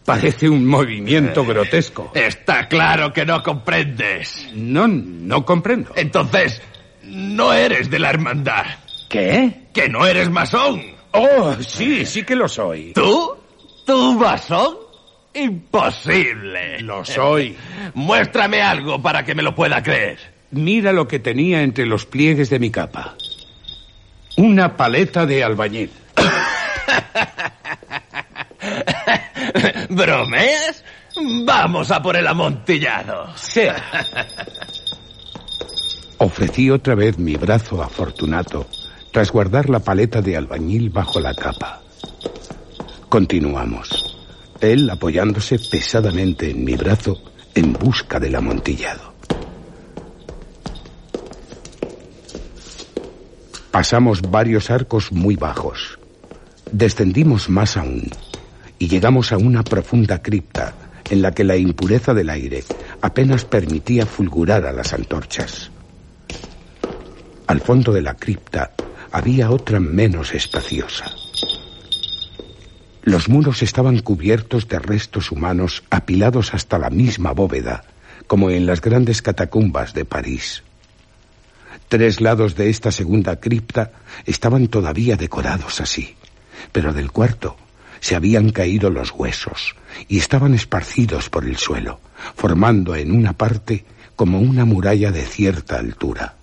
Parece 0.06 0.50
un 0.50 0.65
movimiento 0.65 1.46
grotesco. 1.46 2.12
Está 2.13 2.67
claro 2.67 3.12
que 3.13 3.25
no 3.25 3.44
comprendes. 3.44 4.50
No, 4.53 4.88
no 4.88 5.46
comprendo. 5.46 5.91
Entonces, 5.96 6.62
no 7.03 7.53
eres 7.53 7.89
de 7.89 8.00
la 8.00 8.10
hermandad. 8.10 8.65
¿Qué? 9.10 9.67
Que 9.74 9.89
no 9.89 10.06
eres 10.06 10.29
masón. 10.29 10.82
Oh, 11.12 11.56
sí, 11.62 12.06
sí 12.06 12.24
que 12.24 12.36
lo 12.36 12.48
soy. 12.48 12.94
¿Tú? 12.94 13.36
¿Tú 13.86 14.13
masón? 14.13 14.78
Imposible. 15.34 16.80
Lo 16.82 17.06
soy. 17.06 17.56
Muéstrame 17.93 18.62
algo 18.62 19.02
para 19.02 19.23
que 19.23 19.36
me 19.36 19.43
lo 19.43 19.56
pueda 19.56 19.82
creer. 19.82 20.17
Mira 20.52 20.93
lo 20.93 21.08
que 21.08 21.19
tenía 21.19 21.62
entre 21.62 21.86
los 21.86 22.06
pliegues 22.06 22.50
de 22.50 22.60
mi 22.60 22.71
capa. 22.71 23.15
Una 24.38 24.78
paleta 24.78 25.26
de 25.26 25.43
albañil. 25.43 25.89
¿Bromeas? 29.97 30.83
Vamos 31.43 31.89
a 31.89 32.01
por 32.01 32.15
el 32.15 32.27
amontillado. 32.27 33.36
Sea. 33.36 33.83
Ofrecí 36.19 36.69
otra 36.69 36.93
vez 36.93 37.17
mi 37.17 37.36
brazo 37.36 37.81
a 37.81 37.89
Fortunato 37.89 38.67
tras 39.12 39.31
guardar 39.31 39.69
la 39.69 39.79
paleta 39.79 40.21
de 40.21 40.38
albañil 40.38 40.91
bajo 40.91 41.19
la 41.19 41.33
capa. 41.33 41.81
Continuamos. 43.10 44.15
Él 44.62 44.88
apoyándose 44.89 45.57
pesadamente 45.57 46.51
en 46.51 46.63
mi 46.63 46.75
brazo 46.75 47.17
en 47.55 47.73
busca 47.73 48.19
del 48.19 48.36
amontillado. 48.36 49.13
Pasamos 53.71 54.21
varios 54.21 54.69
arcos 54.69 55.12
muy 55.12 55.36
bajos. 55.36 55.97
Descendimos 56.71 57.49
más 57.49 57.77
aún 57.77 58.12
y 58.79 58.87
llegamos 58.87 59.31
a 59.31 59.37
una 59.37 59.63
profunda 59.63 60.21
cripta 60.21 60.73
en 61.09 61.21
la 61.21 61.31
que 61.31 61.43
la 61.43 61.55
impureza 61.55 62.13
del 62.13 62.29
aire 62.29 62.63
apenas 63.01 63.45
permitía 63.45 64.05
fulgurar 64.05 64.65
a 64.65 64.73
las 64.73 64.93
antorchas. 64.93 65.71
Al 67.47 67.61
fondo 67.61 67.93
de 67.93 68.01
la 68.01 68.15
cripta 68.15 68.71
había 69.11 69.49
otra 69.49 69.79
menos 69.79 70.33
espaciosa. 70.33 71.05
Los 73.03 73.29
muros 73.29 73.63
estaban 73.63 73.99
cubiertos 73.99 74.67
de 74.67 74.79
restos 74.79 75.31
humanos 75.31 75.83
apilados 75.89 76.53
hasta 76.53 76.77
la 76.77 76.89
misma 76.89 77.31
bóveda, 77.31 77.85
como 78.27 78.49
en 78.49 78.65
las 78.65 78.81
grandes 78.81 79.21
catacumbas 79.21 79.93
de 79.93 80.03
París. 80.03 80.63
Tres 81.87 82.19
lados 82.19 82.55
de 82.55 82.69
esta 82.69 82.91
segunda 82.91 83.39
cripta 83.39 83.91
estaban 84.25 84.67
todavía 84.67 85.15
decorados 85.15 85.79
así, 85.79 86.17
pero 86.73 86.91
del 86.91 87.13
cuarto 87.13 87.55
se 87.99 88.15
habían 88.15 88.51
caído 88.51 88.89
los 88.89 89.12
huesos 89.12 89.75
y 90.07 90.17
estaban 90.17 90.53
esparcidos 90.53 91.29
por 91.29 91.45
el 91.45 91.57
suelo, 91.57 91.99
formando 92.36 92.95
en 92.95 93.12
una 93.12 93.33
parte 93.33 93.86
como 94.15 94.39
una 94.39 94.65
muralla 94.65 95.12
de 95.12 95.25
cierta 95.25 95.77
altura. 95.77 96.36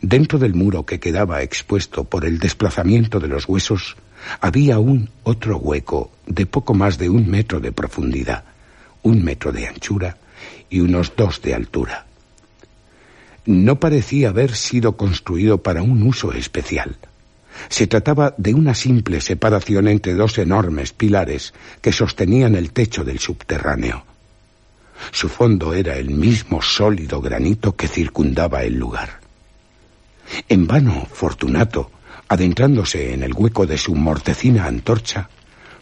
Dentro 0.00 0.38
del 0.38 0.54
muro 0.54 0.86
que 0.86 1.00
quedaba 1.00 1.42
expuesto 1.42 2.04
por 2.04 2.24
el 2.24 2.38
desplazamiento 2.38 3.20
de 3.20 3.28
los 3.28 3.48
huesos, 3.48 3.96
había 4.40 4.78
un 4.78 5.10
otro 5.24 5.56
hueco 5.58 6.12
de 6.26 6.46
poco 6.46 6.74
más 6.74 6.98
de 6.98 7.10
un 7.10 7.28
metro 7.28 7.60
de 7.60 7.72
profundidad, 7.72 8.44
un 9.02 9.22
metro 9.22 9.52
de 9.52 9.66
anchura 9.66 10.16
y 10.70 10.80
unos 10.80 11.12
dos 11.16 11.42
de 11.42 11.54
altura. 11.54 12.06
No 13.44 13.80
parecía 13.80 14.28
haber 14.28 14.54
sido 14.54 14.96
construido 14.96 15.62
para 15.62 15.82
un 15.82 16.02
uso 16.04 16.32
especial. 16.32 16.96
Se 17.68 17.86
trataba 17.86 18.34
de 18.36 18.54
una 18.54 18.74
simple 18.74 19.20
separación 19.20 19.88
entre 19.88 20.14
dos 20.14 20.38
enormes 20.38 20.92
pilares 20.92 21.54
que 21.80 21.92
sostenían 21.92 22.54
el 22.54 22.72
techo 22.72 23.04
del 23.04 23.18
subterráneo. 23.18 24.04
Su 25.10 25.28
fondo 25.28 25.74
era 25.74 25.96
el 25.96 26.10
mismo 26.10 26.62
sólido 26.62 27.20
granito 27.20 27.74
que 27.74 27.88
circundaba 27.88 28.62
el 28.62 28.74
lugar. 28.74 29.20
En 30.48 30.66
vano, 30.66 31.06
Fortunato, 31.12 31.90
adentrándose 32.28 33.12
en 33.12 33.22
el 33.22 33.34
hueco 33.34 33.66
de 33.66 33.76
su 33.78 33.94
mortecina 33.94 34.66
antorcha, 34.66 35.28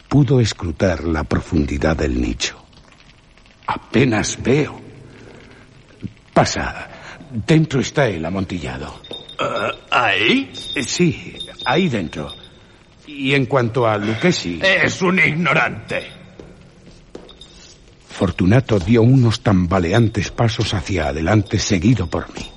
pudo 0.09 0.41
escrutar 0.41 1.05
la 1.05 1.25
profundidad 1.25 1.97
del 1.97 2.21
nicho. 2.21 2.65
Apenas 3.67 4.43
veo. 4.43 4.81
Pasa. 6.35 6.89
Dentro 7.47 7.81
está 7.81 8.09
el 8.09 8.25
amontillado. 8.25 9.01
Uh, 9.41 9.73
¿Ahí? 9.91 10.53
Sí, 10.55 11.39
ahí 11.65 11.89
dentro. 11.89 12.35
Y 13.07 13.35
en 13.35 13.47
cuanto 13.47 13.87
a 13.87 13.97
Lucchesi... 13.97 14.61
Es 14.63 15.01
un 15.01 15.19
ignorante. 15.19 16.07
Fortunato 18.09 18.79
dio 18.79 19.01
unos 19.01 19.41
tambaleantes 19.41 20.31
pasos 20.31 20.75
hacia 20.75 21.09
adelante 21.09 21.59
seguido 21.59 22.07
por 22.07 22.29
mí. 22.35 22.51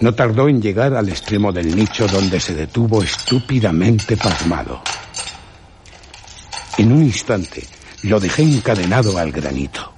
No 0.00 0.14
tardó 0.14 0.48
en 0.48 0.62
llegar 0.62 0.94
al 0.94 1.10
extremo 1.10 1.52
del 1.52 1.76
nicho 1.76 2.06
donde 2.06 2.40
se 2.40 2.54
detuvo 2.54 3.02
estúpidamente 3.02 4.16
pasmado. 4.16 4.80
En 6.78 6.92
un 6.92 7.02
instante 7.02 7.64
lo 8.04 8.18
dejé 8.18 8.42
encadenado 8.42 9.18
al 9.18 9.30
granito. 9.30 9.92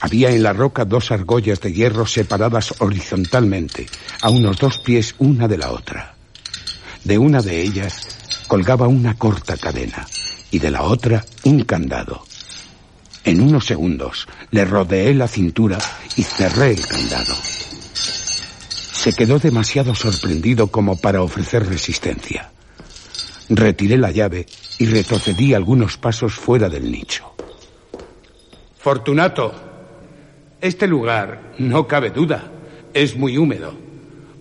Había 0.00 0.30
en 0.30 0.42
la 0.42 0.52
roca 0.52 0.84
dos 0.84 1.10
argollas 1.10 1.60
de 1.60 1.72
hierro 1.72 2.06
separadas 2.06 2.74
horizontalmente, 2.78 3.86
a 4.22 4.30
unos 4.30 4.58
dos 4.58 4.78
pies 4.78 5.14
una 5.18 5.48
de 5.48 5.58
la 5.58 5.72
otra. 5.72 6.14
De 7.04 7.18
una 7.18 7.42
de 7.42 7.60
ellas 7.62 8.44
colgaba 8.46 8.86
una 8.86 9.14
corta 9.14 9.56
cadena 9.56 10.06
y 10.50 10.58
de 10.58 10.70
la 10.70 10.82
otra 10.82 11.24
un 11.44 11.64
candado. 11.64 12.24
En 13.24 13.40
unos 13.40 13.66
segundos 13.66 14.26
le 14.50 14.64
rodeé 14.64 15.12
la 15.14 15.28
cintura 15.28 15.78
y 16.16 16.22
cerré 16.22 16.70
el 16.70 16.86
candado. 16.86 17.34
Se 17.34 19.12
quedó 19.12 19.38
demasiado 19.38 19.94
sorprendido 19.94 20.68
como 20.68 20.96
para 20.96 21.22
ofrecer 21.22 21.66
resistencia. 21.66 22.50
Retiré 23.48 23.96
la 23.96 24.10
llave 24.10 24.46
y 24.78 24.86
retrocedí 24.86 25.54
algunos 25.54 25.96
pasos 25.96 26.34
fuera 26.34 26.68
del 26.68 26.90
nicho. 26.90 27.34
Fortunato, 28.78 29.67
este 30.60 30.86
lugar, 30.86 31.52
no 31.58 31.86
cabe 31.86 32.10
duda, 32.10 32.50
es 32.94 33.16
muy 33.16 33.38
húmedo, 33.38 33.74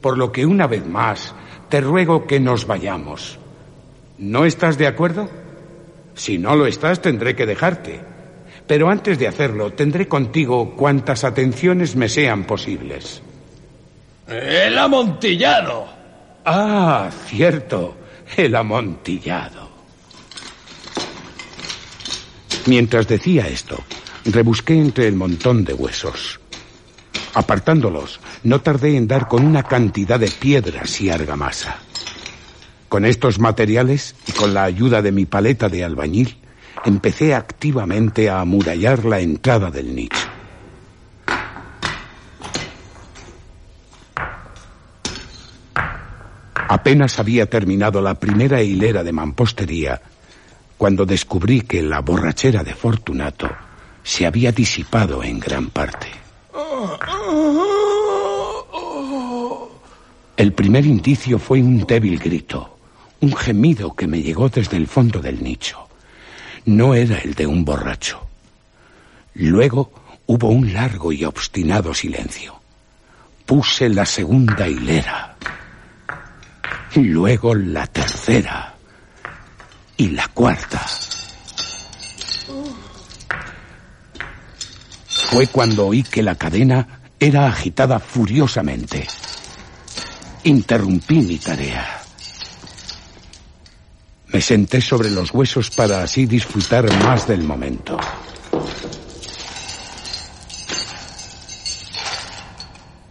por 0.01 0.17
lo 0.17 0.32
que 0.32 0.45
una 0.45 0.67
vez 0.67 0.86
más 0.86 1.36
te 1.69 1.82
ruego 1.82 2.25
que 2.25 2.39
nos 2.39 2.65
vayamos. 2.65 3.38
¿No 4.17 4.45
estás 4.45 4.77
de 4.77 4.88
acuerdo? 4.88 5.30
Si 6.15 6.38
no 6.38 6.56
lo 6.56 6.65
estás, 6.65 7.01
tendré 7.01 7.36
que 7.36 7.45
dejarte. 7.45 8.01
Pero 8.65 8.89
antes 8.89 9.19
de 9.19 9.27
hacerlo, 9.27 9.71
tendré 9.73 10.08
contigo 10.08 10.75
cuantas 10.75 11.23
atenciones 11.23 11.95
me 11.95 12.10
sean 12.10 12.45
posibles. 12.45 13.21
El 14.27 14.77
amontillado. 14.77 15.88
Ah, 16.43 17.10
cierto, 17.27 17.95
el 18.36 18.56
amontillado. 18.56 19.69
Mientras 22.65 23.08
decía 23.08 23.47
esto, 23.47 23.77
rebusqué 24.27 24.79
entre 24.79 25.07
el 25.07 25.15
montón 25.15 25.63
de 25.63 25.73
huesos. 25.73 26.39
Apartándolos, 27.33 28.19
no 28.43 28.61
tardé 28.61 28.97
en 28.97 29.07
dar 29.07 29.27
con 29.27 29.45
una 29.45 29.63
cantidad 29.63 30.19
de 30.19 30.29
piedras 30.29 30.99
y 31.01 31.09
argamasa. 31.09 31.79
Con 32.89 33.05
estos 33.05 33.39
materiales 33.39 34.15
y 34.27 34.31
con 34.31 34.53
la 34.53 34.63
ayuda 34.63 35.01
de 35.01 35.11
mi 35.11 35.25
paleta 35.25 35.69
de 35.69 35.83
albañil, 35.83 36.37
empecé 36.85 37.35
activamente 37.35 38.29
a 38.29 38.39
amurallar 38.39 39.05
la 39.05 39.19
entrada 39.19 39.69
del 39.71 39.93
nicho. 39.95 40.27
Apenas 46.69 47.17
había 47.19 47.49
terminado 47.49 48.01
la 48.01 48.15
primera 48.15 48.61
hilera 48.61 49.03
de 49.03 49.13
mampostería 49.13 50.01
cuando 50.77 51.05
descubrí 51.05 51.61
que 51.61 51.81
la 51.81 52.01
borrachera 52.01 52.63
de 52.63 52.73
Fortunato 52.73 53.66
se 54.07 54.25
había 54.25 54.53
disipado 54.53 55.21
en 55.21 55.37
gran 55.37 55.69
parte. 55.69 56.07
El 60.37 60.53
primer 60.53 60.85
indicio 60.85 61.37
fue 61.37 61.61
un 61.61 61.85
débil 61.85 62.17
grito, 62.17 62.77
un 63.19 63.35
gemido 63.35 63.93
que 63.93 64.07
me 64.07 64.21
llegó 64.21 64.47
desde 64.47 64.77
el 64.77 64.87
fondo 64.87 65.19
del 65.19 65.43
nicho. 65.43 65.89
No 66.63 66.93
era 66.93 67.17
el 67.17 67.33
de 67.33 67.47
un 67.47 67.65
borracho. 67.65 68.25
Luego 69.33 69.91
hubo 70.25 70.47
un 70.47 70.71
largo 70.71 71.11
y 71.11 71.25
obstinado 71.25 71.93
silencio. 71.93 72.55
Puse 73.45 73.89
la 73.89 74.05
segunda 74.05 74.69
hilera. 74.69 75.35
Luego 76.95 77.53
la 77.53 77.85
tercera. 77.87 78.73
Y 79.97 80.09
la 80.09 80.29
cuarta. 80.29 80.85
Fue 85.29 85.47
cuando 85.47 85.87
oí 85.87 86.03
que 86.03 86.23
la 86.23 86.35
cadena 86.35 87.01
era 87.19 87.47
agitada 87.47 87.99
furiosamente. 87.99 89.05
Interrumpí 90.43 91.15
mi 91.15 91.37
tarea. 91.37 92.01
Me 94.27 94.41
senté 94.41 94.81
sobre 94.81 95.09
los 95.09 95.33
huesos 95.33 95.69
para 95.71 96.03
así 96.03 96.25
disfrutar 96.25 96.91
más 97.03 97.27
del 97.27 97.43
momento. 97.43 97.97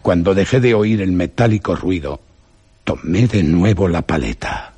Cuando 0.02 0.34
dejé 0.34 0.60
de 0.60 0.72
oír 0.72 1.02
el 1.02 1.12
metálico 1.12 1.74
ruido, 1.74 2.20
tomé 2.84 3.26
de 3.26 3.42
nuevo 3.42 3.88
la 3.88 4.02
paleta. 4.02 4.72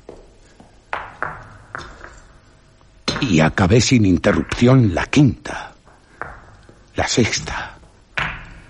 Y 3.21 3.39
acabé 3.39 3.79
sin 3.79 4.05
interrupción 4.05 4.95
la 4.95 5.05
quinta, 5.05 5.68
la 6.99 7.07
sexta, 7.07 7.79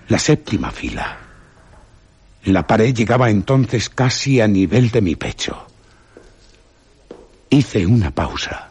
la 0.06 0.16
séptima 0.16 0.70
fila. 0.70 1.18
La 2.44 2.64
pared 2.64 2.94
llegaba 2.94 3.28
entonces 3.28 3.88
casi 3.88 4.40
a 4.40 4.46
nivel 4.46 4.92
de 4.92 5.00
mi 5.00 5.16
pecho. 5.16 5.66
Hice 7.48 7.84
una 7.84 8.12
pausa. 8.12 8.70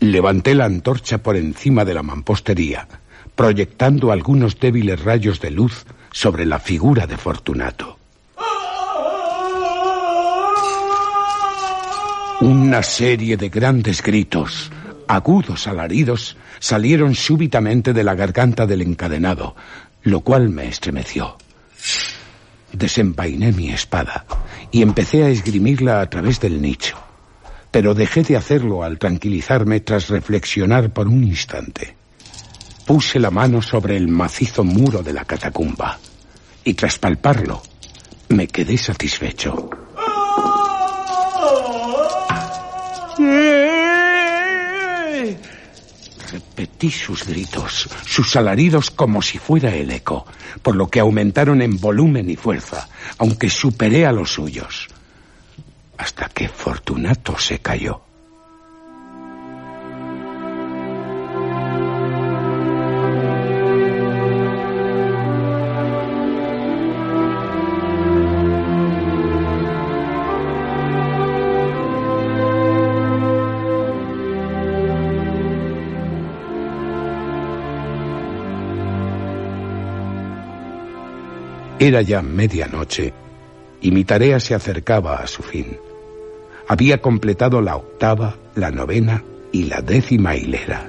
Levanté 0.00 0.54
la 0.54 0.64
antorcha 0.64 1.18
por 1.18 1.36
encima 1.36 1.84
de 1.84 1.92
la 1.92 2.02
mampostería, 2.02 2.88
proyectando 3.34 4.10
algunos 4.10 4.58
débiles 4.58 5.04
rayos 5.04 5.38
de 5.38 5.50
luz 5.50 5.84
sobre 6.10 6.46
la 6.46 6.58
figura 6.58 7.06
de 7.06 7.18
Fortunato. 7.18 7.98
Una 12.40 12.82
serie 12.82 13.36
de 13.36 13.50
grandes 13.50 14.02
gritos, 14.02 14.70
agudos 15.08 15.66
alaridos, 15.66 16.36
salieron 16.58 17.14
súbitamente 17.14 17.92
de 17.92 18.04
la 18.04 18.14
garganta 18.14 18.66
del 18.66 18.82
encadenado, 18.82 19.54
lo 20.02 20.20
cual 20.20 20.48
me 20.48 20.68
estremeció. 20.68 21.36
Desenvainé 22.72 23.52
mi 23.52 23.70
espada 23.70 24.24
y 24.70 24.82
empecé 24.82 25.24
a 25.24 25.28
esgrimirla 25.28 26.00
a 26.00 26.10
través 26.10 26.40
del 26.40 26.60
nicho, 26.60 26.96
pero 27.70 27.94
dejé 27.94 28.22
de 28.22 28.36
hacerlo 28.36 28.82
al 28.82 28.98
tranquilizarme 28.98 29.80
tras 29.80 30.08
reflexionar 30.08 30.92
por 30.92 31.08
un 31.08 31.24
instante. 31.24 31.96
Puse 32.86 33.18
la 33.18 33.30
mano 33.30 33.62
sobre 33.62 33.96
el 33.96 34.08
macizo 34.08 34.64
muro 34.64 35.02
de 35.02 35.12
la 35.12 35.24
catacumba 35.24 35.98
y 36.64 36.74
tras 36.74 36.98
palparlo 36.98 37.62
me 38.28 38.48
quedé 38.48 38.76
satisfecho. 38.76 39.70
Repetí 46.56 46.92
sus 46.92 47.26
gritos, 47.26 47.88
sus 48.06 48.36
alaridos 48.36 48.92
como 48.92 49.22
si 49.22 49.38
fuera 49.38 49.74
el 49.74 49.90
eco, 49.90 50.24
por 50.62 50.76
lo 50.76 50.86
que 50.86 51.00
aumentaron 51.00 51.60
en 51.62 51.80
volumen 51.80 52.30
y 52.30 52.36
fuerza, 52.36 52.88
aunque 53.18 53.50
superé 53.50 54.06
a 54.06 54.12
los 54.12 54.34
suyos, 54.34 54.86
hasta 55.98 56.28
que 56.28 56.48
Fortunato 56.48 57.36
se 57.40 57.58
cayó. 57.58 58.03
Era 81.84 82.00
ya 82.00 82.22
medianoche 82.22 83.12
y 83.82 83.90
mi 83.90 84.04
tarea 84.04 84.40
se 84.40 84.54
acercaba 84.54 85.16
a 85.16 85.26
su 85.26 85.42
fin. 85.42 85.76
Había 86.66 87.02
completado 87.02 87.60
la 87.60 87.76
octava, 87.76 88.36
la 88.54 88.70
novena 88.70 89.22
y 89.52 89.64
la 89.64 89.82
décima 89.82 90.34
hilera. 90.34 90.88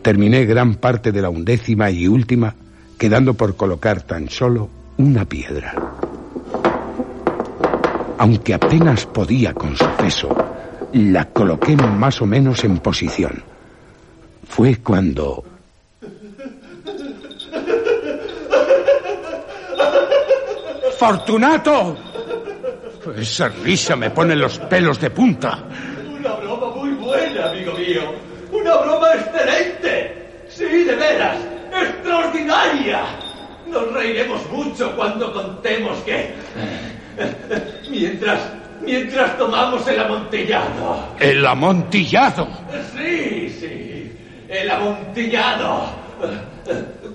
Terminé 0.00 0.46
gran 0.46 0.76
parte 0.76 1.12
de 1.12 1.20
la 1.20 1.28
undécima 1.28 1.90
y 1.90 2.08
última, 2.08 2.54
quedando 2.96 3.34
por 3.34 3.56
colocar 3.56 4.00
tan 4.00 4.30
solo 4.30 4.70
una 4.96 5.26
piedra. 5.26 5.74
Aunque 8.16 8.54
apenas 8.54 9.04
podía 9.04 9.52
con 9.52 9.76
su 9.76 9.90
peso, 9.98 10.34
la 10.94 11.26
coloqué 11.26 11.76
más 11.76 12.22
o 12.22 12.26
menos 12.26 12.64
en 12.64 12.78
posición. 12.78 13.42
Fue 14.48 14.76
cuando 14.76 15.44
¡Fortunato! 21.04 21.98
Esa 23.14 23.48
risa 23.48 23.94
me 23.94 24.08
pone 24.08 24.34
los 24.34 24.58
pelos 24.60 24.98
de 24.98 25.10
punta. 25.10 25.58
Una 26.18 26.32
broma 26.36 26.70
muy 26.76 26.92
buena, 26.92 27.50
amigo 27.50 27.74
mío. 27.74 28.14
Una 28.50 28.74
broma 28.78 29.08
excelente. 29.12 30.30
Sí, 30.48 30.64
de 30.64 30.96
veras. 30.96 31.36
Extraordinaria. 31.78 33.02
Nos 33.66 33.92
reiremos 33.92 34.50
mucho 34.50 34.96
cuando 34.96 35.30
contemos 35.30 35.98
que... 36.06 36.32
Mientras... 37.90 38.40
Mientras 38.80 39.36
tomamos 39.36 39.86
el 39.86 40.00
amontillado. 40.00 41.08
¿El 41.20 41.46
amontillado? 41.46 42.48
Sí, 42.96 43.50
sí. 43.60 44.18
El 44.48 44.70
amontillado. 44.70 45.84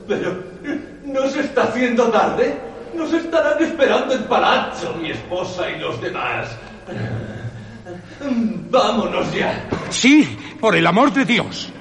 Pero... 0.08 0.43
¿No 1.06 1.28
se 1.28 1.39
está 1.39 1.63
haciendo 1.63 2.04
tarde? 2.10 2.68
Nos 2.95 3.13
estarán 3.13 3.62
esperando 3.63 4.13
en 4.13 4.23
Palazzo, 4.23 4.93
mi 4.95 5.12
esposa 5.12 5.69
y 5.69 5.80
los 5.80 6.02
demás. 6.02 6.49
Vámonos 8.69 9.34
ya. 9.34 9.67
Sí, 9.89 10.38
por 10.60 10.75
el 10.75 10.86
amor 10.86 11.13
de 11.13 11.25
Dios. 11.25 11.71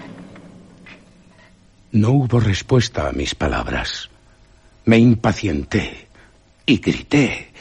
No 1.92 2.11
hubo 2.11 2.38
respuesta 2.38 3.09
a 3.09 3.12
mis 3.12 3.35
palabras. 3.35 4.09
Me 4.85 4.99
impacienté 4.99 6.09
y 6.66 6.79
grité. 6.79 7.53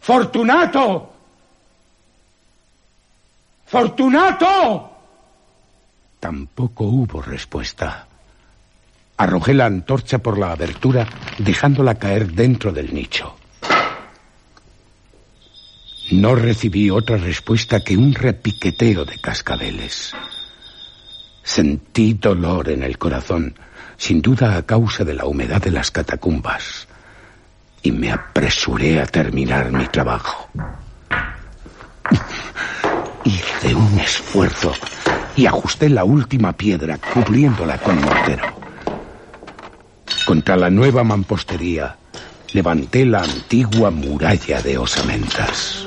¡Fortunato! 0.00 1.12
¡Fortunato! 3.66 4.90
Tampoco 6.20 6.84
hubo 6.84 7.22
respuesta. 7.22 8.06
Arrojé 9.16 9.54
la 9.54 9.66
antorcha 9.66 10.18
por 10.18 10.38
la 10.38 10.52
abertura, 10.52 11.06
dejándola 11.38 11.94
caer 11.94 12.32
dentro 12.32 12.72
del 12.72 12.92
nicho. 12.92 13.36
No 16.12 16.34
recibí 16.34 16.90
otra 16.90 17.16
respuesta 17.16 17.80
que 17.80 17.96
un 17.96 18.12
repiqueteo 18.12 19.04
de 19.04 19.18
cascabeles. 19.18 20.12
Sentí 21.42 22.14
dolor 22.14 22.68
en 22.70 22.82
el 22.82 22.98
corazón, 22.98 23.54
sin 23.96 24.20
duda 24.20 24.56
a 24.56 24.62
causa 24.62 25.04
de 25.04 25.14
la 25.14 25.26
humedad 25.26 25.62
de 25.62 25.70
las 25.70 25.90
catacumbas, 25.90 26.88
y 27.82 27.92
me 27.92 28.10
apresuré 28.10 29.00
a 29.00 29.06
terminar 29.06 29.70
mi 29.70 29.86
trabajo. 29.86 30.48
Hice 33.24 33.74
un 33.74 33.98
esfuerzo 33.98 34.72
y 35.36 35.46
ajusté 35.46 35.88
la 35.88 36.04
última 36.04 36.52
piedra 36.52 36.98
cubriéndola 36.98 37.78
con 37.78 38.00
mortero. 38.00 38.53
Contra 40.34 40.56
la 40.56 40.68
nueva 40.68 41.04
mampostería 41.04 41.96
levanté 42.54 43.06
la 43.06 43.22
antigua 43.22 43.92
muralla 43.92 44.60
de 44.62 44.76
osamentas. 44.78 45.86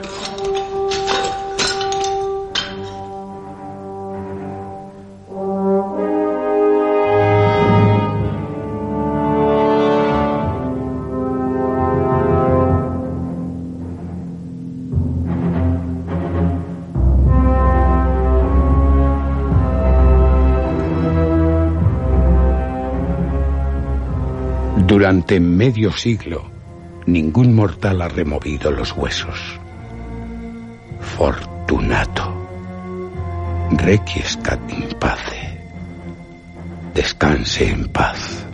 Durante 24.97 25.39
medio 25.39 25.91
siglo, 25.91 26.49
ningún 27.05 27.53
mortal 27.53 28.01
ha 28.01 28.07
removido 28.07 28.71
los 28.71 28.93
huesos. 28.97 29.39
Fortunato. 30.99 32.33
Requiescat 33.73 34.59
in 34.71 34.89
pace. 34.99 35.61
Descanse 36.95 37.69
en 37.69 37.87
paz. 37.89 38.46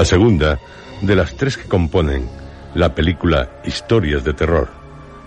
La 0.00 0.06
segunda 0.06 0.58
de 1.02 1.14
las 1.14 1.36
tres 1.36 1.58
que 1.58 1.68
componen 1.68 2.26
la 2.74 2.94
película 2.94 3.50
Historias 3.66 4.24
de 4.24 4.32
Terror 4.32 4.70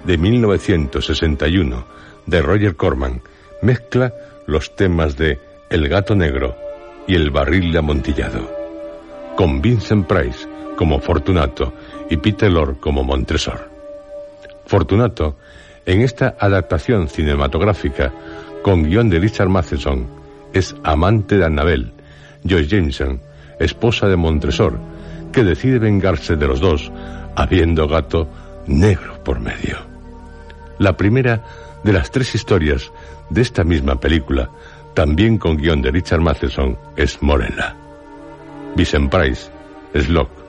de 0.04 0.18
1961 0.18 1.86
de 2.26 2.42
Roger 2.42 2.76
Corman 2.76 3.22
mezcla 3.62 4.12
los 4.48 4.76
temas 4.76 5.16
de 5.16 5.38
El 5.70 5.88
gato 5.90 6.16
negro 6.16 6.58
y 7.06 7.14
El 7.14 7.30
barril 7.30 7.72
de 7.72 7.78
amontillado, 7.78 8.52
con 9.38 9.62
Vincent 9.62 10.08
Price 10.08 10.48
como 10.76 11.00
Fortunato 11.00 11.72
y 12.10 12.18
Peter 12.18 12.52
Lorre 12.52 12.80
como 12.80 13.04
Montresor. 13.04 13.70
Fortunato, 14.66 15.38
en 15.86 16.02
esta 16.02 16.36
adaptación 16.40 17.10
cinematográfica 17.10 18.12
con 18.64 18.90
guion 18.90 19.08
de 19.08 19.20
Richard 19.20 19.50
Matheson, 19.50 20.08
es 20.52 20.76
amante 20.84 21.38
de 21.38 21.46
Annabel, 21.46 21.94
Joyce 22.44 22.76
Jameson, 22.76 23.22
esposa 23.60 24.08
de 24.08 24.16
Montresor, 24.16 24.80
que 25.32 25.44
decide 25.44 25.80
vengarse 25.80 26.36
de 26.36 26.48
los 26.48 26.60
dos, 26.60 26.92
habiendo 27.36 27.88
gato 27.88 28.30
negro 28.68 29.24
por 29.24 29.40
medio. 29.40 29.78
La 30.80 30.96
primera 30.96 31.44
de 31.84 31.94
las 31.94 32.12
tres 32.12 32.36
historias 32.36 32.92
de 33.30 33.42
esta 33.42 33.64
misma 33.64 34.00
película, 34.00 34.50
también 34.94 35.38
con 35.38 35.58
guion 35.58 35.82
de 35.82 35.92
Richard 35.92 36.22
Matheson, 36.22 36.78
es 36.96 37.22
Morella. 37.22 37.76
Vincent 38.76 39.12
Price 39.12 39.50
es 39.94 40.10
Locke, 40.10 40.44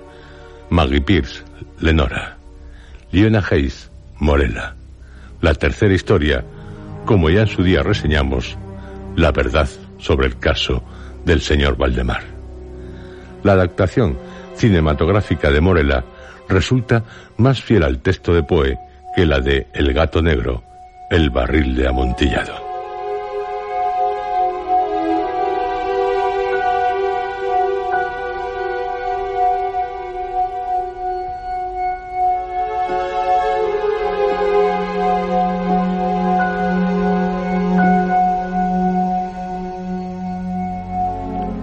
Maggie 0.70 1.00
Pierce, 1.00 1.42
Lenora, 1.80 2.36
Liona 3.10 3.42
Hayes, 3.50 3.90
Morella. 4.18 4.74
La 5.40 5.54
tercera 5.54 5.94
historia, 5.94 6.44
como 7.04 7.28
ya 7.30 7.42
en 7.42 7.48
su 7.48 7.62
día 7.62 7.82
reseñamos, 7.82 8.56
la 9.16 9.30
verdad 9.30 9.68
sobre 9.98 10.26
el 10.26 10.38
caso 10.38 10.82
del 11.24 11.40
señor 11.40 11.76
Valdemar. 11.76 12.33
La 13.44 13.52
adaptación 13.52 14.18
cinematográfica 14.56 15.50
de 15.50 15.60
Morella 15.60 16.02
resulta 16.48 17.04
más 17.36 17.62
fiel 17.62 17.82
al 17.84 17.98
texto 17.98 18.34
de 18.34 18.42
Poe 18.42 18.78
que 19.14 19.26
la 19.26 19.40
de 19.40 19.68
El 19.74 19.92
gato 19.92 20.22
negro, 20.22 20.64
el 21.10 21.28
barril 21.28 21.76
de 21.76 21.86
amontillado. 21.86 22.64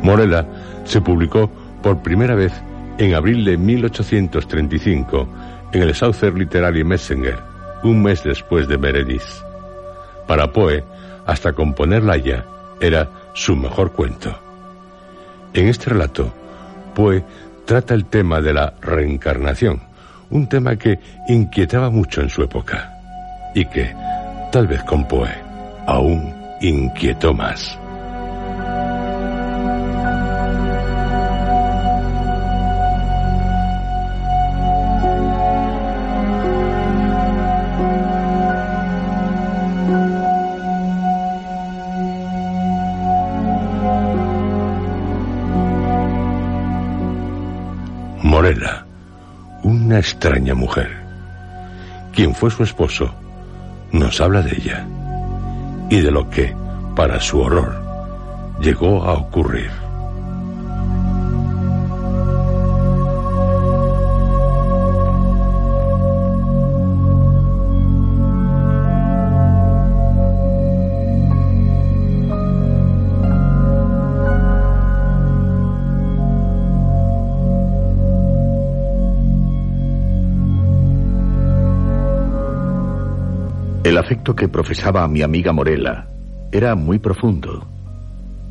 Morella 0.04 0.46
se 0.84 1.02
publicó 1.02 1.50
por 1.82 2.02
primera 2.02 2.36
vez 2.36 2.54
en 2.98 3.13
abril 3.15 3.44
de 3.44 3.58
1835 3.58 5.28
en 5.74 5.82
el 5.82 5.96
Southern 5.96 6.38
Literary 6.38 6.84
Messenger, 6.84 7.39
un 7.84 8.04
mes 8.04 8.24
después 8.24 8.67
de 8.67 8.78
Meredith. 8.78 9.22
Para 10.28 10.52
Poe, 10.52 10.84
hasta 11.26 11.54
componerla 11.54 12.17
ya, 12.17 12.46
era 12.80 13.10
su 13.34 13.56
mejor 13.56 13.91
cuento. 13.91 14.38
En 15.54 15.67
este 15.67 15.89
relato, 15.89 16.34
Poe 16.94 17.24
trata 17.65 17.94
el 17.94 18.06
tema 18.06 18.41
de 18.41 18.54
la 18.54 18.74
reencarnación, 18.82 19.82
un 20.30 20.48
tema 20.48 20.76
que 20.76 21.00
inquietaba 21.28 21.89
mucho 21.89 22.22
en 22.22 22.30
su 22.30 22.44
época 22.44 22.98
y 23.56 23.65
que, 23.65 23.94
tal 24.52 24.67
vez 24.67 24.84
con 24.84 25.08
Poe, 25.08 25.32
aún 25.88 26.34
inquietó 26.62 27.34
más. 27.34 27.81
Una 49.64 50.00
extraña 50.00 50.54
mujer. 50.56 50.90
Quien 52.14 52.36
fue 52.36 52.52
su 52.52 52.64
esposo 52.64 53.14
nos 53.92 54.20
habla 54.20 54.42
de 54.42 54.52
ella 54.52 54.86
y 55.90 56.02
de 56.02 56.12
lo 56.12 56.30
que, 56.30 56.56
para 56.96 57.20
su 57.20 57.40
horror, 57.40 57.82
llegó 58.62 59.04
a 59.04 59.14
ocurrir. 59.14 59.72
Que 84.36 84.48
profesaba 84.48 85.04
a 85.04 85.08
mi 85.08 85.22
amiga 85.22 85.52
Morela 85.52 86.08
era 86.52 86.76
muy 86.76 87.00
profundo, 87.00 87.65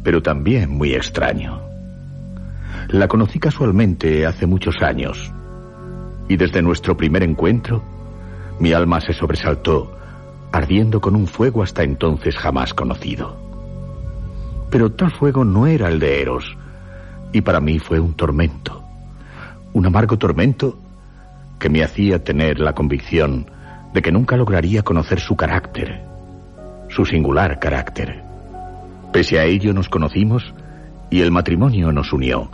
pero 0.03 0.23
también 0.23 0.71
muy 0.71 0.95
extraño. 0.95 1.61
La 2.89 3.09
conocí 3.09 3.39
casualmente 3.39 4.27
hace 4.27 4.47
muchos 4.47 4.83
años. 4.83 5.33
Y 6.29 6.37
desde 6.37 6.63
nuestro 6.63 6.97
primer 6.97 7.23
encuentro, 7.23 7.83
mi 8.59 8.73
alma 8.73 9.01
se 9.01 9.13
sobresaltó, 9.13 9.97
ardiendo 10.53 11.01
con 11.01 11.15
un 11.17 11.27
fuego 11.27 11.63
hasta 11.63 11.83
entonces 11.83 12.37
jamás 12.37 12.75
conocido. 12.75 13.37
Pero 14.71 14.93
tal 14.93 15.11
fuego 15.11 15.45
no 15.45 15.67
era 15.67 15.89
el 15.89 15.99
de 15.99 16.23
Eros, 16.23 16.57
y 17.33 17.41
para 17.43 17.61
mí 17.61 17.79
fue 17.79 18.01
un 18.01 18.15
tormento, 18.15 18.83
un 19.73 19.87
amargo 19.87 20.19
tormento 20.19 20.79
que 21.59 21.69
me 21.69 21.83
hacía 21.83 22.25
tener 22.25 22.59
la 22.59 22.75
convicción 22.75 23.47
de 23.93 24.03
que 24.03 24.13
nunca 24.13 24.37
lograría 24.37 24.83
conocer 24.83 25.21
su 25.21 25.37
carácter, 25.37 26.03
su 26.89 27.05
singular 27.05 27.59
carácter. 27.59 28.23
Pese 29.13 29.39
a 29.39 29.45
ello 29.45 29.73
nos 29.73 29.89
conocimos 29.89 30.55
y 31.11 31.21
el 31.21 31.31
matrimonio 31.31 31.93
nos 31.93 32.13
unió, 32.13 32.51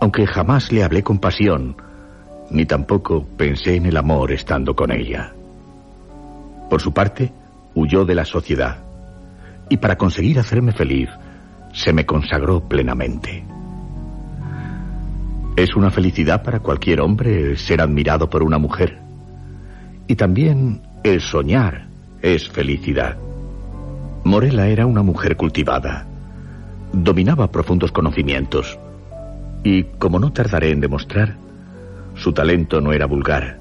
aunque 0.00 0.26
jamás 0.26 0.70
le 0.72 0.84
hablé 0.84 1.02
con 1.02 1.18
pasión, 1.18 1.76
ni 2.50 2.66
tampoco 2.66 3.26
pensé 3.36 3.76
en 3.76 3.86
el 3.86 3.96
amor 3.96 4.32
estando 4.32 4.76
con 4.76 4.92
ella. 4.92 5.32
Por 6.68 6.80
su 6.80 6.92
parte, 6.92 7.32
huyó 7.74 8.04
de 8.04 8.14
la 8.14 8.24
sociedad, 8.24 8.78
y 9.68 9.78
para 9.78 9.96
conseguir 9.96 10.38
hacerme 10.38 10.72
feliz, 10.72 11.08
se 11.72 11.92
me 11.92 12.06
consagró 12.06 12.60
plenamente. 12.60 13.44
Es 15.56 15.74
una 15.74 15.90
felicidad 15.90 16.42
para 16.42 16.60
cualquier 16.60 17.00
hombre 17.00 17.56
ser 17.56 17.80
admirado 17.80 18.28
por 18.28 18.42
una 18.42 18.58
mujer. 18.58 19.05
Y 20.06 20.16
también 20.16 20.82
el 21.02 21.20
soñar 21.20 21.86
es 22.22 22.48
felicidad. 22.48 23.16
Morela 24.24 24.68
era 24.68 24.86
una 24.86 25.02
mujer 25.02 25.36
cultivada. 25.36 26.06
Dominaba 26.92 27.50
profundos 27.50 27.92
conocimientos. 27.92 28.78
Y, 29.62 29.84
como 29.98 30.18
no 30.18 30.32
tardaré 30.32 30.70
en 30.70 30.80
demostrar, 30.80 31.36
su 32.14 32.32
talento 32.32 32.80
no 32.80 32.92
era 32.92 33.06
vulgar, 33.06 33.58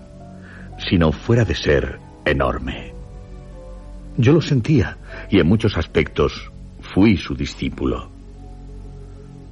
sino 0.90 1.12
fuera 1.12 1.46
de 1.46 1.56
ser 1.56 2.00
enorme. 2.26 2.94
Yo 4.18 4.32
lo 4.32 4.42
sentía 4.42 4.98
y 5.30 5.40
en 5.40 5.48
muchos 5.48 5.78
aspectos 5.78 6.52
fui 6.94 7.18
su 7.18 7.36
discípulo. 7.36 8.10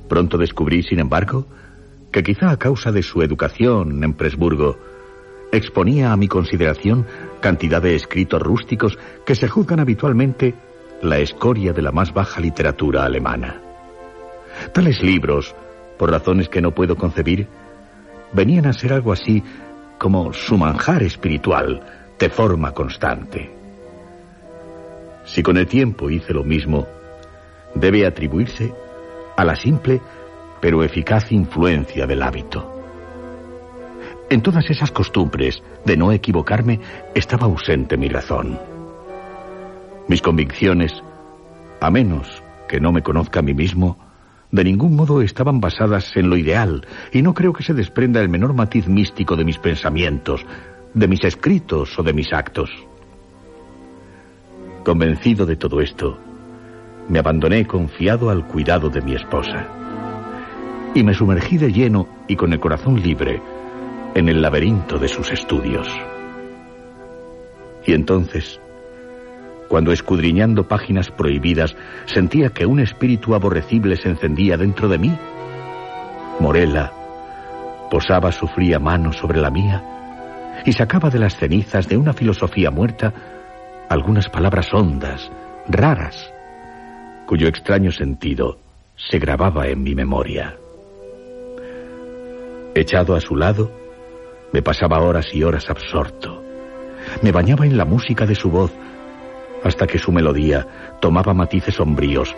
Pronto 0.08 0.38
descubrí, 0.38 0.84
sin 0.84 1.00
embargo, 1.00 1.48
que 2.12 2.24
quizá 2.24 2.52
a 2.52 2.58
causa 2.58 2.92
de 2.92 3.04
su 3.04 3.22
educación 3.22 4.04
en 4.04 4.14
Presburgo, 4.14 4.78
exponía 5.54 6.12
a 6.12 6.18
mi 6.18 6.28
consideración 6.28 7.06
cantidad 7.40 7.82
de 7.82 7.96
escritos 7.96 8.42
rústicos 8.42 8.98
que 9.26 9.36
se 9.36 9.48
juzgan 9.48 9.80
habitualmente 9.80 10.56
la 11.02 11.20
escoria 11.20 11.74
de 11.74 11.82
la 11.82 11.92
más 11.92 12.14
baja 12.14 12.42
literatura 12.42 13.06
alemana. 13.06 13.62
Tales 14.74 15.02
libros, 15.04 15.56
por 15.98 16.10
razones 16.10 16.50
que 16.50 16.62
no 16.62 16.72
puedo 16.72 16.96
concebir, 16.96 17.48
venían 18.34 18.66
a 18.66 18.74
ser 18.74 18.94
algo 18.94 19.12
así 19.12 19.44
como 20.00 20.34
su 20.34 20.58
manjar 20.58 21.04
espiritual 21.04 21.82
de 22.18 22.30
forma 22.30 22.72
constante. 22.72 23.52
Si 25.26 25.44
con 25.44 25.58
el 25.58 25.68
tiempo 25.68 26.10
hice 26.10 26.34
lo 26.34 26.44
mismo, 26.44 26.88
debe 27.76 28.06
atribuirse 28.06 28.74
a 29.38 29.46
la 29.46 29.56
simple 29.56 30.02
pero 30.60 30.84
eficaz 30.84 31.32
influencia 31.32 32.08
del 32.08 32.24
hábito. 32.24 32.73
En 34.34 34.42
todas 34.42 34.68
esas 34.72 34.90
costumbres 34.90 35.62
de 35.86 35.96
no 35.96 36.12
equivocarme 36.12 36.80
estaba 37.14 37.46
ausente 37.46 37.98
mi 37.98 38.10
razón. 38.10 38.58
Mis 40.08 40.24
convicciones, 40.24 40.92
a 41.80 41.92
menos 41.92 42.42
que 42.68 42.80
no 42.80 42.92
me 42.92 43.04
conozca 43.04 43.42
a 43.42 43.44
mí 43.44 43.54
mismo, 43.54 44.00
de 44.50 44.64
ningún 44.64 44.96
modo 44.96 45.22
estaban 45.22 45.60
basadas 45.62 46.18
en 46.18 46.32
lo 46.32 46.38
ideal, 46.38 46.84
y 47.12 47.22
no 47.22 47.36
creo 47.36 47.54
que 47.54 47.62
se 47.62 47.76
desprenda 47.76 48.22
el 48.22 48.30
menor 48.30 48.56
matiz 48.56 48.88
místico 48.88 49.36
de 49.36 49.46
mis 49.46 49.60
pensamientos, 49.60 50.44
de 50.96 51.08
mis 51.08 51.24
escritos 51.26 52.00
o 52.00 52.02
de 52.02 52.14
mis 52.14 52.34
actos. 52.34 52.72
Convencido 54.84 55.46
de 55.46 55.58
todo 55.58 55.80
esto, 55.80 56.18
me 57.08 57.20
abandoné 57.20 57.68
confiado 57.68 58.32
al 58.32 58.48
cuidado 58.48 58.90
de 58.90 59.02
mi 59.04 59.14
esposa. 59.14 59.68
Y 60.96 61.04
me 61.04 61.14
sumergí 61.14 61.60
de 61.60 61.72
lleno 61.72 62.08
y 62.28 62.36
con 62.36 62.52
el 62.52 62.60
corazón 62.60 63.00
libre 63.00 63.40
en 64.16 64.30
el 64.30 64.42
laberinto 64.42 64.98
de 64.98 65.08
sus 65.08 65.32
estudios. 65.32 65.88
Y 67.86 67.94
entonces, 67.94 68.60
cuando 69.68 69.92
escudriñando 69.92 70.68
páginas 70.68 71.12
prohibidas 71.12 71.76
sentía 72.06 72.50
que 72.50 72.66
un 72.66 72.80
espíritu 72.80 73.34
aborrecible 73.36 73.96
se 73.96 74.10
encendía 74.10 74.58
dentro 74.58 74.88
de 74.88 74.98
mí, 74.98 75.18
Morela 76.40 76.92
posaba 77.90 78.32
su 78.32 78.48
fría 78.48 78.80
mano 78.80 79.14
sobre 79.14 79.40
la 79.40 79.50
mía 79.50 79.84
y 80.66 80.74
sacaba 80.74 81.10
de 81.10 81.20
las 81.20 81.36
cenizas 81.36 81.88
de 81.88 81.98
una 81.98 82.14
filosofía 82.14 82.72
muerta 82.72 83.14
algunas 83.90 84.30
palabras 84.30 84.74
hondas, 84.74 85.32
raras, 85.68 86.32
cuyo 87.28 87.48
extraño 87.48 87.92
sentido 87.92 88.60
se 88.96 89.20
grababa 89.20 89.68
en 89.68 89.84
mi 89.84 89.96
memoria. 89.96 90.56
Echado 92.76 93.16
a 93.16 93.22
su 93.22 93.36
lado, 93.36 93.83
me 94.54 94.62
pasaba 94.62 95.02
horas 95.02 95.34
y 95.34 95.44
horas 95.44 95.70
absorto. 95.70 96.44
Me 97.22 97.32
bañaba 97.32 97.66
en 97.66 97.76
la 97.76 97.86
música 97.86 98.26
de 98.26 98.36
su 98.36 98.50
voz 98.50 98.72
hasta 99.64 99.88
que 99.88 99.98
su 99.98 100.12
melodía 100.12 100.96
tomaba 101.02 101.34
matices 101.34 101.76
sombríos 101.76 102.34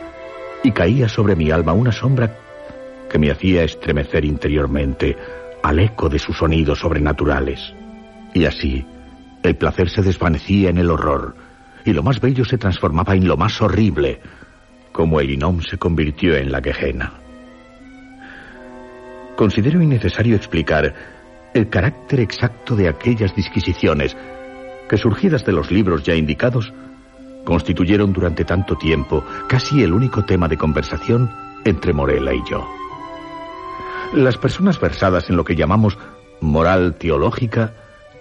y 0.64 0.72
caía 0.72 1.10
sobre 1.10 1.36
mi 1.36 1.52
alma 1.52 1.74
una 1.74 1.92
sombra 1.92 2.40
que 3.10 3.20
me 3.20 3.30
hacía 3.30 3.64
estremecer 3.64 4.26
interiormente 4.26 5.16
al 5.62 5.80
eco 5.80 6.10
de 6.10 6.18
sus 6.18 6.38
sonidos 6.38 6.80
sobrenaturales. 6.80 7.74
Y 8.34 8.46
así, 8.46 8.86
el 9.44 9.56
placer 9.58 9.90
se 9.90 10.02
desvanecía 10.02 10.70
en 10.70 10.78
el 10.78 10.90
horror 10.90 11.36
y 11.84 11.94
lo 11.94 12.02
más 12.02 12.20
bello 12.22 12.46
se 12.46 12.58
transformaba 12.58 13.16
en 13.16 13.28
lo 13.28 13.38
más 13.38 13.62
horrible, 13.62 14.22
como 14.92 15.20
el 15.20 15.30
Inom 15.30 15.62
se 15.62 15.78
convirtió 15.78 16.36
en 16.36 16.52
la 16.52 16.62
quejena. 16.62 17.14
Considero 19.36 19.82
innecesario 19.82 20.36
explicar 20.36 20.94
el 21.56 21.70
carácter 21.70 22.20
exacto 22.20 22.76
de 22.76 22.90
aquellas 22.90 23.34
disquisiciones 23.34 24.16
que, 24.90 24.98
surgidas 24.98 25.46
de 25.46 25.54
los 25.54 25.72
libros 25.72 26.04
ya 26.04 26.14
indicados, 26.14 26.74
constituyeron 27.46 28.12
durante 28.12 28.44
tanto 28.44 28.76
tiempo 28.76 29.24
casi 29.48 29.82
el 29.82 29.94
único 29.94 30.26
tema 30.26 30.50
de 30.50 30.58
conversación 30.58 31.32
entre 31.64 31.94
Morela 31.94 32.34
y 32.34 32.44
yo. 32.50 32.68
Las 34.14 34.38
personas 34.38 34.80
versadas 34.82 35.30
en 35.30 35.38
lo 35.38 35.46
que 35.46 35.56
llamamos 35.56 35.98
moral 36.42 36.96
teológica 36.96 37.74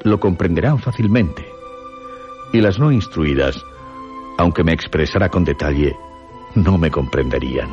lo 0.05 0.21
comprenderán 0.21 0.79
fácilmente, 0.79 1.45
y 2.53 2.61
las 2.61 2.79
no 2.79 2.93
instruidas, 2.93 3.61
aunque 4.39 4.63
me 4.63 4.73
expresara 4.73 5.29
con 5.29 5.45
detalle, 5.45 5.97
no 6.55 6.79
me 6.79 6.89
comprenderían. 6.89 7.69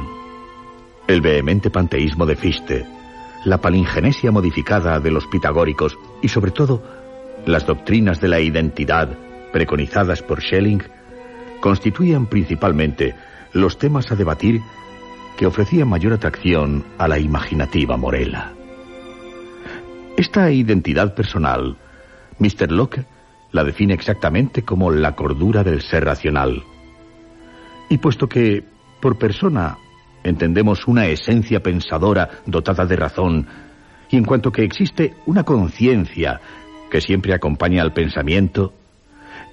El 1.07 1.21
vehemente 1.21 1.69
panteísmo 1.69 2.25
de 2.25 2.35
Fichte, 2.35 3.00
la 3.45 3.59
palingenesia 3.59 4.31
modificada 4.31 4.99
de 4.99 5.11
los 5.11 5.25
pitagóricos 5.27 5.97
y 6.21 6.27
sobre 6.27 6.51
todo 6.51 6.83
las 7.45 7.65
doctrinas 7.65 8.21
de 8.21 8.27
la 8.27 8.39
identidad 8.39 9.09
preconizadas 9.51 10.21
por 10.21 10.41
Schelling 10.41 10.83
constituían 11.59 12.27
principalmente 12.27 13.15
los 13.53 13.77
temas 13.77 14.11
a 14.11 14.15
debatir 14.15 14.61
que 15.37 15.45
ofrecían 15.45 15.87
mayor 15.87 16.13
atracción 16.13 16.85
a 16.97 17.07
la 17.07 17.19
imaginativa 17.19 17.97
Morela. 17.97 18.53
Esta 20.17 20.51
identidad 20.51 21.15
personal, 21.15 21.77
Mr. 22.39 22.71
Locke 22.71 23.05
la 23.51 23.63
define 23.63 23.93
exactamente 23.93 24.63
como 24.63 24.91
la 24.91 25.15
cordura 25.15 25.63
del 25.63 25.81
ser 25.81 26.05
racional. 26.05 26.63
Y 27.89 27.97
puesto 27.97 28.29
que, 28.29 28.63
por 29.01 29.17
persona, 29.17 29.77
entendemos 30.23 30.87
una 30.87 31.07
esencia 31.07 31.61
pensadora 31.61 32.29
dotada 32.45 32.85
de 32.85 32.95
razón, 32.95 33.47
y 34.09 34.17
en 34.17 34.25
cuanto 34.25 34.51
que 34.51 34.63
existe 34.63 35.13
una 35.25 35.43
conciencia 35.43 36.41
que 36.89 37.01
siempre 37.01 37.33
acompaña 37.33 37.81
al 37.81 37.93
pensamiento, 37.93 38.73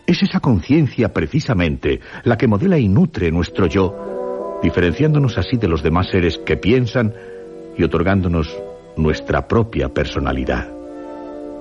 es 0.07 0.22
esa 0.22 0.40
conciencia 0.40 1.12
precisamente 1.12 2.00
la 2.24 2.37
que 2.37 2.48
modela 2.48 2.78
y 2.78 2.88
nutre 2.88 3.31
nuestro 3.31 3.66
yo, 3.66 4.59
diferenciándonos 4.62 5.38
así 5.38 5.57
de 5.57 5.68
los 5.68 5.82
demás 5.82 6.09
seres 6.11 6.38
que 6.38 6.57
piensan 6.57 7.14
y 7.76 7.84
otorgándonos 7.84 8.49
nuestra 8.97 9.47
propia 9.47 9.90
personalidad. 9.90 10.68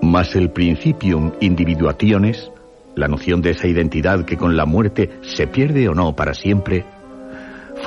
Mas 0.01 0.36
el 0.36 0.51
principium 0.51 1.34
individuationes, 1.39 2.51
la 2.95 3.07
noción 3.07 3.41
de 3.41 3.51
esa 3.51 3.67
identidad 3.67 4.25
que 4.25 4.38
con 4.38 4.57
la 4.57 4.65
muerte 4.65 5.09
se 5.21 5.47
pierde 5.47 5.88
o 5.88 5.93
no 5.93 6.15
para 6.15 6.34
siempre, 6.34 6.86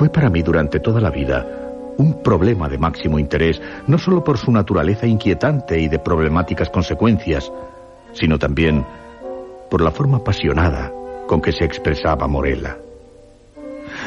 fue 0.01 0.09
para 0.09 0.31
mí 0.31 0.41
durante 0.41 0.79
toda 0.79 0.99
la 0.99 1.11
vida 1.11 1.45
un 1.97 2.23
problema 2.23 2.67
de 2.67 2.79
máximo 2.79 3.19
interés, 3.19 3.61
no 3.85 3.99
solo 3.99 4.23
por 4.23 4.39
su 4.39 4.51
naturaleza 4.51 5.05
inquietante 5.05 5.79
y 5.79 5.89
de 5.89 5.99
problemáticas 5.99 6.71
consecuencias, 6.71 7.51
sino 8.11 8.39
también 8.39 8.83
por 9.69 9.79
la 9.79 9.91
forma 9.91 10.17
apasionada 10.17 10.91
con 11.27 11.39
que 11.39 11.51
se 11.51 11.65
expresaba 11.65 12.27
Morela. 12.27 12.79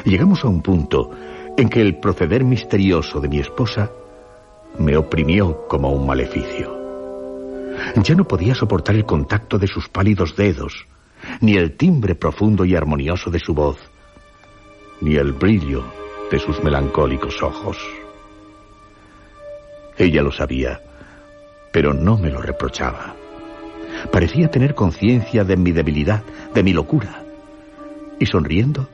Llegamos 0.05 0.45
a 0.45 0.49
un 0.49 0.63
punto 0.63 1.13
en 1.57 1.69
que 1.69 1.81
el 1.81 2.01
proceder 2.01 2.43
misterioso 2.43 3.21
de 3.21 3.29
mi 3.29 3.39
esposa 3.39 3.89
me 4.81 4.97
oprimió 4.97 5.69
como 5.69 5.93
un 5.93 6.09
maleficio. 6.09 6.77
Ya 8.03 8.17
no 8.17 8.25
podía 8.25 8.57
soportar 8.57 8.97
el 8.97 9.05
contacto 9.05 9.61
de 9.61 9.69
sus 9.69 9.89
pálidos 9.89 10.35
dedos, 10.35 10.89
ni 11.41 11.55
el 11.55 11.77
timbre 11.77 12.17
profundo 12.17 12.65
y 12.65 12.75
armonioso 12.75 13.31
de 13.31 13.39
su 13.39 13.55
voz, 13.55 13.79
ni 15.05 15.17
el 15.17 15.33
brillo 15.33 15.85
de 16.31 16.39
sus 16.39 16.65
melancólicos 16.65 17.43
ojos. 17.43 17.77
Ella 19.99 20.23
lo 20.23 20.33
sabía, 20.33 20.81
pero 21.71 21.93
no 21.93 22.17
me 22.17 22.31
lo 22.31 22.41
reprochaba. 22.41 23.15
Parecía 24.11 24.51
tener 24.51 24.75
conciencia 24.75 25.45
de 25.45 25.59
mi 25.59 25.73
debilidad, 25.73 26.23
de 26.55 26.63
mi 26.63 26.73
locura. 26.73 27.23
Y 28.19 28.25
sonriendo, 28.25 28.89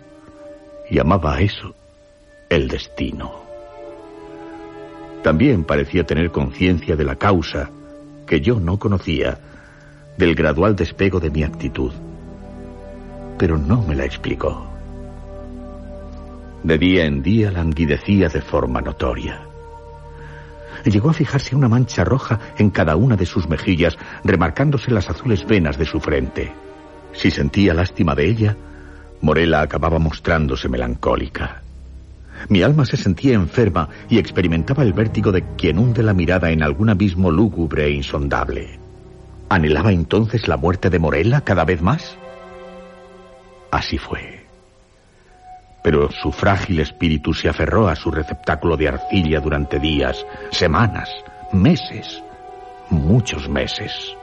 llamaba 0.91 1.37
a 1.37 1.41
eso 1.43 1.75
el 2.49 2.67
destino. 2.67 3.45
También 5.23 5.63
parecía 5.63 6.05
tener 6.05 6.33
conciencia 6.33 6.97
de 6.97 7.05
la 7.05 7.15
causa 7.15 7.71
que 8.27 8.41
yo 8.41 8.59
no 8.59 8.81
conocía, 8.81 9.39
del 10.19 10.35
gradual 10.35 10.75
despego 10.75 11.21
de 11.21 11.31
mi 11.31 11.45
actitud. 11.45 11.93
Pero 13.39 13.57
no 13.57 13.83
me 13.83 13.95
la 13.95 14.05
explicó. 14.05 14.80
De 16.63 16.77
día 16.77 17.07
en 17.07 17.23
día 17.23 17.51
languidecía 17.51 18.29
de 18.29 18.43
forma 18.43 18.81
notoria. 18.81 19.43
Llegó 20.85 21.11
a 21.11 21.15
fijarse 21.15 21.57
una 21.57 21.69
mancha 21.69 22.05
roja 22.05 22.39
en 22.59 22.71
cada 22.71 22.97
una 22.97 23.17
de 23.17 23.27
sus 23.27 23.49
mejillas, 23.49 23.97
remarcándose 24.25 24.91
las 24.91 25.09
azules 25.09 25.47
venas 25.47 25.79
de 25.79 25.85
su 25.85 26.01
frente. 26.01 26.53
Si 27.13 27.31
sentía 27.31 27.75
lástima 27.75 28.15
de 28.15 28.27
ella, 28.27 28.57
Morela 29.21 29.63
acababa 29.63 29.99
mostrándose 29.99 30.69
melancólica. 30.69 31.63
Mi 32.49 32.63
alma 32.63 32.87
se 32.87 32.97
sentía 32.97 33.35
enferma 33.35 33.89
y 34.09 34.19
experimentaba 34.19 34.83
el 34.83 34.95
vértigo 34.95 35.33
de 35.33 35.45
quien 35.57 35.79
hunde 35.79 36.03
la 36.03 36.15
mirada 36.15 36.51
en 36.51 36.63
algún 36.63 36.89
abismo 36.89 37.31
lúgubre 37.31 37.85
e 37.85 37.91
insondable. 37.91 38.79
¿Anhelaba 39.51 39.93
entonces 39.93 40.49
la 40.49 40.57
muerte 40.57 40.89
de 40.89 40.99
Morela 40.99 41.43
cada 41.43 41.65
vez 41.65 41.83
más? 41.83 42.17
Así 43.71 43.99
fue. 43.99 44.40
Pero 45.83 46.11
su 46.11 46.31
frágil 46.33 46.81
espíritu 46.81 47.33
se 47.33 47.49
aferró 47.49 47.89
a 47.89 47.97
su 47.97 48.11
receptáculo 48.11 48.77
de 48.77 48.89
arcilla 48.89 49.41
durante 49.41 49.79
días, 49.79 50.25
semanas, 50.51 51.09
meses, 51.53 52.23
muchos 52.91 53.49
meses. 53.49 54.15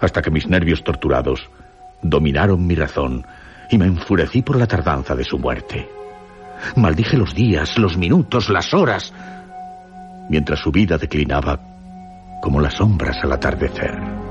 Hasta 0.00 0.22
que 0.22 0.30
mis 0.30 0.46
nervios 0.46 0.84
torturados 0.84 1.48
dominaron 2.02 2.66
mi 2.66 2.74
razón 2.74 3.26
y 3.70 3.78
me 3.78 3.86
enfurecí 3.86 4.42
por 4.42 4.56
la 4.56 4.66
tardanza 4.66 5.14
de 5.14 5.24
su 5.24 5.38
muerte. 5.38 5.88
Maldije 6.76 7.16
los 7.16 7.34
días, 7.34 7.78
los 7.78 7.96
minutos, 7.96 8.48
las 8.48 8.72
horas, 8.74 9.12
mientras 10.28 10.60
su 10.60 10.70
vida 10.70 10.98
declinaba 10.98 11.58
como 12.40 12.60
las 12.60 12.74
sombras 12.74 13.16
al 13.22 13.32
atardecer. 13.32 14.21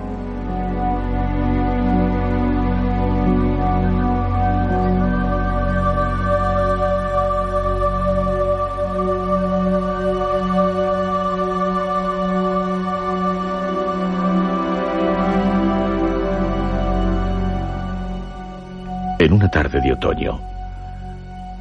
En 19.32 19.38
una 19.38 19.50
tarde 19.50 19.80
de 19.80 19.94
otoño, 19.94 20.42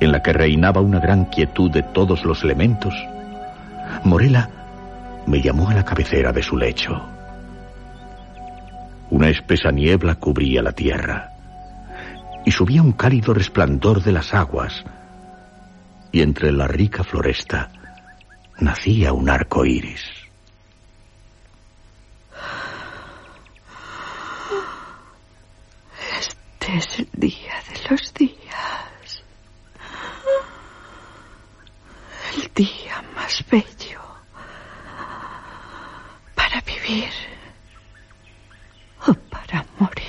en 0.00 0.10
la 0.10 0.20
que 0.20 0.32
reinaba 0.32 0.80
una 0.80 0.98
gran 0.98 1.26
quietud 1.26 1.70
de 1.70 1.84
todos 1.84 2.24
los 2.24 2.42
elementos, 2.42 2.92
Morela 4.02 4.50
me 5.28 5.40
llamó 5.40 5.70
a 5.70 5.74
la 5.74 5.84
cabecera 5.84 6.32
de 6.32 6.42
su 6.42 6.56
lecho. 6.56 7.00
Una 9.10 9.28
espesa 9.28 9.70
niebla 9.70 10.16
cubría 10.16 10.62
la 10.62 10.72
tierra 10.72 11.30
y 12.44 12.50
subía 12.50 12.82
un 12.82 12.90
cálido 12.90 13.34
resplandor 13.34 14.02
de 14.02 14.10
las 14.14 14.34
aguas, 14.34 14.84
y 16.10 16.22
entre 16.22 16.50
la 16.50 16.66
rica 16.66 17.04
floresta 17.04 17.68
nacía 18.58 19.12
un 19.12 19.30
arco 19.30 19.64
iris. 19.64 20.19
Es 26.68 26.98
el 27.00 27.08
día 27.12 27.54
de 27.68 27.90
los 27.90 28.14
días. 28.14 29.24
El 32.36 32.54
día 32.54 33.02
más 33.16 33.44
bello 33.50 34.00
para 36.34 36.60
vivir 36.60 37.10
o 39.06 39.14
para 39.14 39.66
morir. 39.78 40.06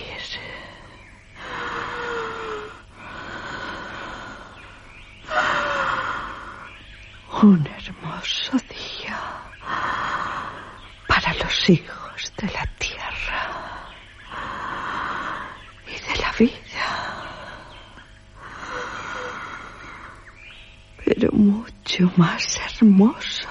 Un 7.41 7.65
hermoso 7.65 8.57
día 8.69 9.19
para 11.07 11.33
los 11.33 11.69
hijos 11.69 12.33
de 12.37 12.47
la 12.51 12.65
tierra 12.77 13.49
y 15.87 15.91
de 15.91 16.21
la 16.21 16.31
vida. 16.33 16.61
Pero 21.03 21.29
mucho 21.91 22.11
más 22.15 22.57
hermoso 22.57 23.49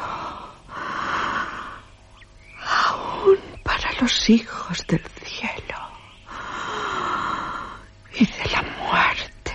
aún 2.64 3.36
para 3.62 3.92
los 4.00 4.30
hijos 4.30 4.86
del 4.86 5.02
cielo 5.24 5.78
y 8.14 8.24
de 8.24 8.50
la 8.52 8.62
muerte. 8.62 9.52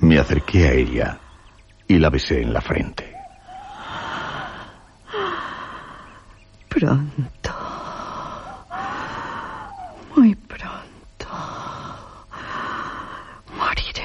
Me 0.00 0.18
acerqué 0.18 0.68
a 0.68 0.72
ella 0.72 1.18
y 1.88 1.98
la 1.98 2.10
besé 2.10 2.42
en 2.42 2.52
la 2.52 2.60
frente. 2.60 3.12
Pronto, 6.68 7.54
muy 10.14 10.34
pronto, 10.34 11.26
moriré. 13.56 14.04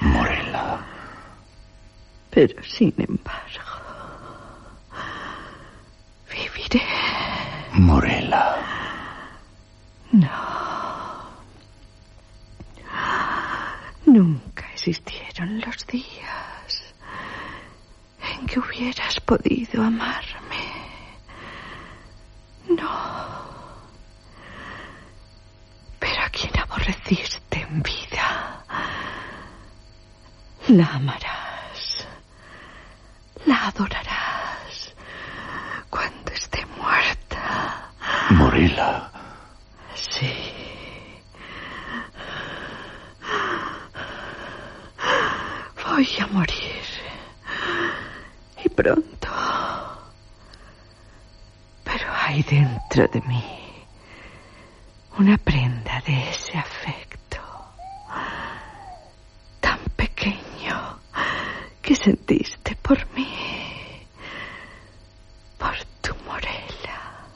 Morela. 0.00 0.78
Pero 2.30 2.62
sin 2.62 2.94
embargo, 2.98 3.72
viviré. 6.30 6.82
Morela. 7.72 8.56
No. 10.12 10.28
Nunca 14.06 14.66
existieron 14.74 15.60
los 15.60 15.86
días 15.86 16.94
en 18.22 18.46
que 18.46 18.60
hubieras 18.60 19.18
podido 19.20 19.82
amarme. 19.82 20.66
No. 22.68 23.48
Pero 25.98 26.22
a 26.22 26.28
quien 26.30 26.52
aborreciste 26.58 27.60
en 27.60 27.82
vida, 27.82 28.64
la 30.68 30.86
amarás, 30.94 32.06
la 33.46 33.68
adorarás 33.68 34.94
cuando 35.90 36.32
esté 36.32 36.64
muerta. 36.76 37.90
Morela. 38.30 39.10
Sí. 39.94 40.32
Voy 45.84 46.08
a 46.20 46.26
morir. 46.28 46.82
Y 48.64 48.68
pronto. 48.68 49.28
Pero 51.84 52.06
hay 52.26 52.42
dentro 52.42 53.08
de 53.08 53.17
una 55.18 55.36
prenda 55.36 56.00
de 56.06 56.30
ese 56.30 56.56
afecto 56.56 57.38
tan 59.60 59.78
pequeño 59.96 61.00
que 61.82 61.94
sentiste 61.94 62.76
por 62.76 62.98
mí, 63.14 64.06
por 65.58 65.76
tu 66.00 66.14
morela. 66.26 67.26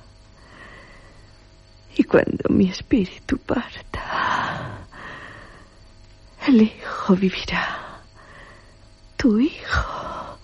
Y 1.96 2.04
cuando 2.04 2.48
mi 2.50 2.68
espíritu 2.68 3.38
parta, 3.38 4.86
el 6.46 6.62
hijo 6.62 7.14
vivirá, 7.16 8.00
tu 9.16 9.38
hijo 9.38 10.38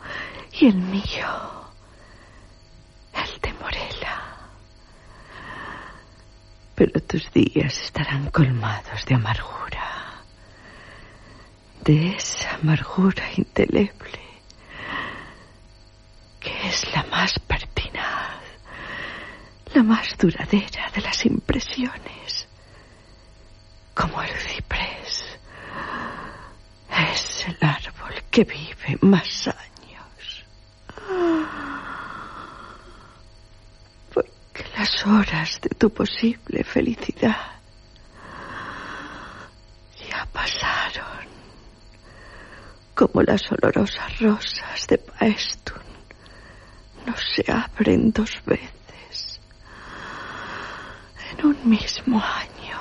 y 0.52 0.66
el 0.66 0.76
mío, 0.76 1.28
el 3.14 3.40
de 3.40 3.52
Morela. 3.54 4.38
Pero 6.78 7.00
tus 7.00 7.32
días 7.32 7.76
estarán 7.82 8.30
colmados 8.30 9.04
de 9.04 9.16
amargura, 9.16 10.22
de 11.82 12.10
esa 12.10 12.54
amargura 12.54 13.24
indeleble 13.36 14.20
que 16.38 16.68
es 16.68 16.94
la 16.94 17.02
más 17.10 17.36
pertinaz, 17.40 18.38
la 19.74 19.82
más 19.82 20.16
duradera 20.16 20.88
de 20.94 21.00
las 21.00 21.26
impresiones, 21.26 22.46
como 23.92 24.22
el 24.22 24.30
ciprés. 24.30 25.36
Es 27.12 27.44
el 27.48 27.58
árbol 27.60 28.22
que 28.30 28.44
vive 28.44 28.98
más 29.00 29.48
años. 29.48 29.77
Porque 34.58 34.76
las 34.76 35.06
horas 35.06 35.60
de 35.60 35.68
tu 35.70 35.88
posible 35.90 36.64
felicidad 36.64 37.36
ya 40.10 40.26
pasaron 40.32 41.28
como 42.94 43.22
las 43.22 43.42
olorosas 43.52 44.18
rosas 44.18 44.86
de 44.88 44.98
Paestun 44.98 45.78
no 47.06 47.14
se 47.16 47.44
abren 47.50 48.10
dos 48.10 48.42
veces 48.44 49.40
en 51.30 51.46
un 51.46 51.68
mismo 51.68 52.20
año. 52.20 52.80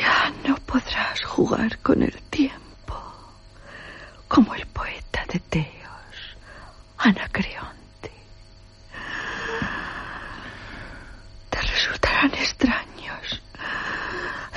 Ya 0.00 0.32
no 0.48 0.56
podrás 0.56 1.22
jugar 1.24 1.78
con 1.80 2.02
el 2.02 2.14
tiempo 2.30 2.96
como 4.28 4.54
el 4.54 4.66
poeta 4.66 5.24
de 5.30 5.38
Teos, 5.38 6.36
Anacreonte. 6.98 8.10
Te 11.50 11.58
resultarán 11.84 12.32
extraños 12.34 13.42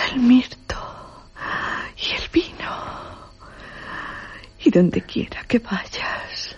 el 0.09 0.19
mirto 0.19 0.78
y 1.97 2.11
el 2.11 2.30
vino. 2.30 3.32
Y 4.59 4.71
donde 4.71 5.01
quiera 5.01 5.43
que 5.43 5.59
vayas, 5.59 6.55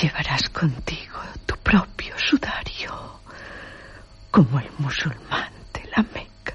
llevarás 0.00 0.48
contigo 0.50 1.18
tu 1.46 1.56
propio 1.56 2.14
sudario, 2.18 3.20
como 4.30 4.60
el 4.60 4.70
musulmán 4.78 5.52
de 5.72 5.84
la 5.96 6.02
Meca. 6.02 6.54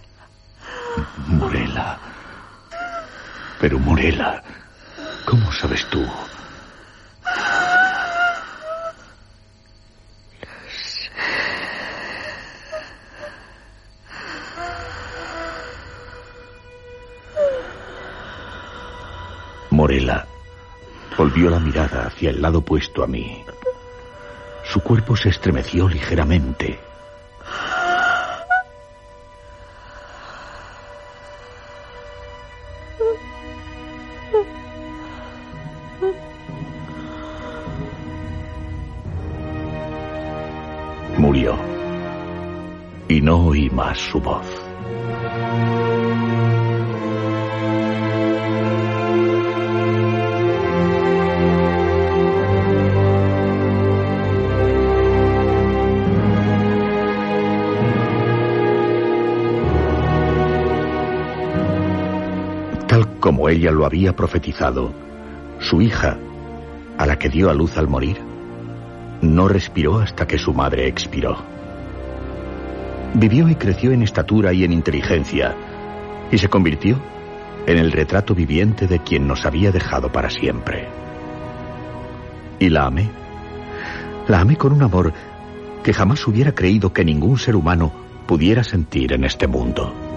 Morela. 1.27 1.99
Pero 3.59 3.77
Morela, 3.80 4.41
¿cómo 5.25 5.51
sabes 5.51 5.86
tú? 5.89 6.05
Volvió 21.17 21.49
la 21.49 21.59
mirada 21.59 22.07
hacia 22.07 22.29
el 22.29 22.41
lado 22.41 22.59
opuesto 22.59 23.03
a 23.03 23.07
mí. 23.07 23.43
Su 24.63 24.81
cuerpo 24.81 25.17
se 25.17 25.29
estremeció 25.29 25.89
ligeramente. 25.89 26.88
Ella 63.60 63.72
lo 63.72 63.86
había 63.86 64.16
profetizado, 64.16 64.93
su 65.60 65.82
hija, 65.82 66.18
a 66.97 67.05
la 67.05 67.20
que 67.20 67.28
dio 67.28 67.49
a 67.49 67.53
luz 67.53 67.78
al 67.78 67.89
morir, 67.89 68.18
no 69.22 69.49
respiró 69.49 69.99
hasta 69.99 70.26
que 70.26 70.38
su 70.38 70.53
madre 70.53 70.88
expiró. 70.88 71.38
Vivió 73.16 73.49
y 73.49 73.55
creció 73.55 73.91
en 73.91 74.01
estatura 74.01 74.53
y 74.53 74.64
en 74.64 74.72
inteligencia, 74.72 75.55
y 76.32 76.38
se 76.38 76.47
convirtió 76.47 76.97
en 77.68 77.78
el 77.78 77.91
retrato 77.91 78.34
viviente 78.34 78.88
de 78.88 78.99
quien 78.99 79.28
nos 79.28 79.45
había 79.45 79.74
dejado 79.74 80.10
para 80.10 80.30
siempre. 80.30 80.88
Y 82.60 82.70
la 82.70 82.86
amé. 82.86 83.10
La 84.30 84.39
amé 84.39 84.55
con 84.55 84.72
un 84.72 84.84
amor 84.84 85.12
que 85.84 85.93
jamás 85.93 86.26
hubiera 86.28 86.53
creído 86.53 86.93
que 86.93 87.03
ningún 87.03 87.38
ser 87.38 87.57
humano 87.57 87.91
pudiera 88.26 88.64
sentir 88.64 89.12
en 89.12 89.26
este 89.26 89.47
mundo. 89.47 90.09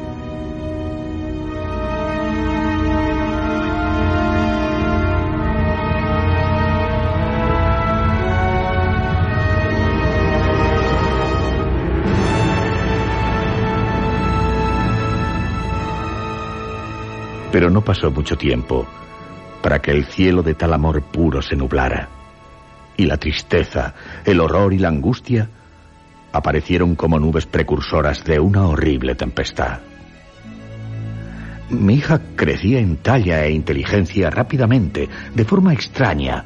Pero 17.52 17.70
no 17.70 17.82
pasó 17.82 18.10
mucho 18.10 18.36
tiempo 18.36 18.86
para 19.62 19.80
que 19.80 19.92
el 19.92 20.06
cielo 20.06 20.42
de 20.42 20.54
tal 20.54 20.72
amor 20.72 21.02
puro 21.02 21.40
se 21.40 21.54
nublara. 21.54 22.08
Y 22.96 23.06
la 23.06 23.16
tristeza, 23.16 23.94
el 24.24 24.40
horror 24.40 24.72
y 24.72 24.78
la 24.78 24.88
angustia 24.88 25.48
aparecieron 26.32 26.96
como 26.96 27.18
nubes 27.18 27.46
precursoras 27.46 28.24
de 28.24 28.40
una 28.40 28.66
horrible 28.66 29.14
tempestad. 29.14 29.80
Mi 31.70 31.94
hija 31.94 32.20
crecía 32.36 32.80
en 32.80 32.96
talla 32.96 33.44
e 33.44 33.52
inteligencia 33.52 34.30
rápidamente, 34.30 35.08
de 35.34 35.44
forma 35.44 35.72
extraña, 35.72 36.44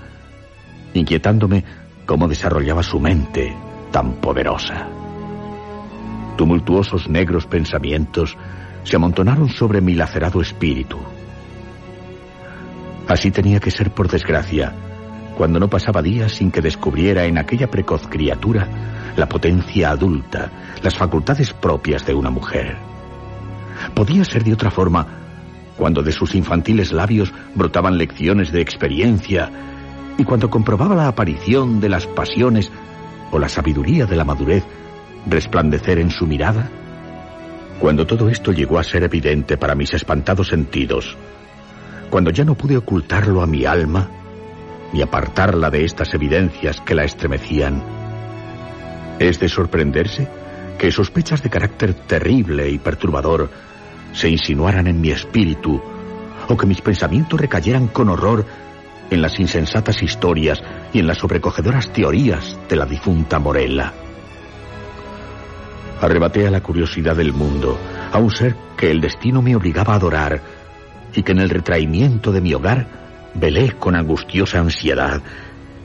inquietándome 0.95 1.65
cómo 2.05 2.29
desarrollaba 2.29 2.83
su 2.83 3.01
mente 3.01 3.55
tan 3.91 4.15
poderosa. 4.15 4.89
Tumultuosos 6.37 7.09
negros 7.09 7.47
pensamientos 7.47 8.37
se 8.87 8.95
amontonaron 8.95 9.49
sobre 9.49 9.81
mi 9.81 9.95
lacerado 9.95 10.41
espíritu. 10.41 10.97
Así 13.09 13.33
tenía 13.33 13.59
que 13.59 13.73
ser 13.73 13.91
por 13.91 14.09
desgracia, 14.09 14.73
cuando 15.37 15.59
no 15.59 15.69
pasaba 15.69 16.03
días 16.03 16.33
sin 16.33 16.53
que 16.53 16.63
descubriera 16.63 17.25
en 17.25 17.37
aquella 17.37 17.69
precoz 17.69 18.07
criatura 18.07 19.13
la 19.17 19.29
potencia 19.29 19.91
adulta, 19.91 20.51
las 20.83 20.95
facultades 20.95 21.53
propias 21.53 22.07
de 22.07 22.15
una 22.15 22.31
mujer. 22.31 22.77
Podía 23.93 24.25
ser 24.25 24.45
de 24.45 24.53
otra 24.53 24.71
forma 24.71 25.07
cuando 25.77 26.03
de 26.03 26.13
sus 26.13 26.35
infantiles 26.37 26.93
labios 26.93 27.35
brotaban 27.55 27.99
lecciones 27.99 28.53
de 28.53 28.61
experiencia 28.61 29.51
y 30.17 30.23
cuando 30.25 30.49
comprobaba 30.49 30.95
la 30.95 31.09
aparición 31.09 31.81
de 31.81 31.89
las 31.89 32.07
pasiones 32.07 32.71
o 33.33 33.39
la 33.39 33.49
sabiduría 33.49 34.07
de 34.07 34.17
la 34.17 34.25
madurez 34.25 34.65
resplandecer 35.29 35.99
en 35.99 36.11
su 36.11 36.27
mirada. 36.27 36.71
Cuando 37.81 38.07
todo 38.07 38.29
esto 38.29 38.53
llegó 38.53 38.79
a 38.79 38.85
ser 38.85 39.05
evidente 39.05 39.57
para 39.57 39.75
mis 39.75 39.93
espantados 39.93 40.49
sentidos, 40.49 41.17
cuando 42.11 42.31
ya 42.31 42.45
no 42.45 42.55
pude 42.55 42.77
ocultarlo 42.77 43.43
a 43.43 43.47
mi 43.47 43.65
alma, 43.65 44.09
ni 44.93 45.03
apartarla 45.03 45.71
de 45.71 45.85
estas 45.85 46.15
evidencias 46.15 46.81
que 46.81 46.95
la 46.95 47.05
estremecían, 47.05 47.83
es 49.19 49.39
de 49.41 49.49
sorprenderse 49.49 50.29
que 50.79 50.93
sospechas 50.93 51.43
de 51.43 51.51
carácter 51.51 51.95
terrible 51.95 52.71
y 52.71 52.79
perturbador 52.79 53.51
se 54.13 54.29
insinuaran 54.29 54.87
en 54.87 55.01
mi 55.01 55.11
espíritu, 55.11 55.81
o 56.49 56.57
que 56.57 56.67
mis 56.67 56.81
pensamientos 56.81 57.41
recayeran 57.41 57.89
con 57.89 58.09
horror 58.09 58.47
en 59.11 59.23
las 59.23 59.39
insensatas 59.39 60.03
historias 60.03 60.63
y 60.93 61.01
en 61.01 61.07
las 61.07 61.19
sobrecogedoras 61.19 61.93
teorías 61.93 62.59
de 62.69 62.77
la 62.77 62.87
difunta 62.87 63.39
Morella. 63.39 63.93
Arrebaté 66.01 66.47
a 66.47 66.51
la 66.51 66.61
curiosidad 66.61 67.17
del 67.17 67.33
mundo, 67.33 67.79
a 68.13 68.19
un 68.19 68.31
ser 68.31 68.55
que 68.77 68.91
el 68.91 69.01
destino 69.01 69.41
me 69.41 69.57
obligaba 69.57 69.95
a 69.95 69.97
adorar 69.97 70.41
y 71.15 71.23
que 71.23 71.33
en 71.33 71.39
el 71.39 71.49
retraimiento 71.49 72.33
de 72.33 72.43
mi 72.43 72.53
hogar 72.53 72.87
velé 73.35 73.73
con 73.73 73.97
angustiosa 73.97 74.59
ansiedad, 74.59 75.23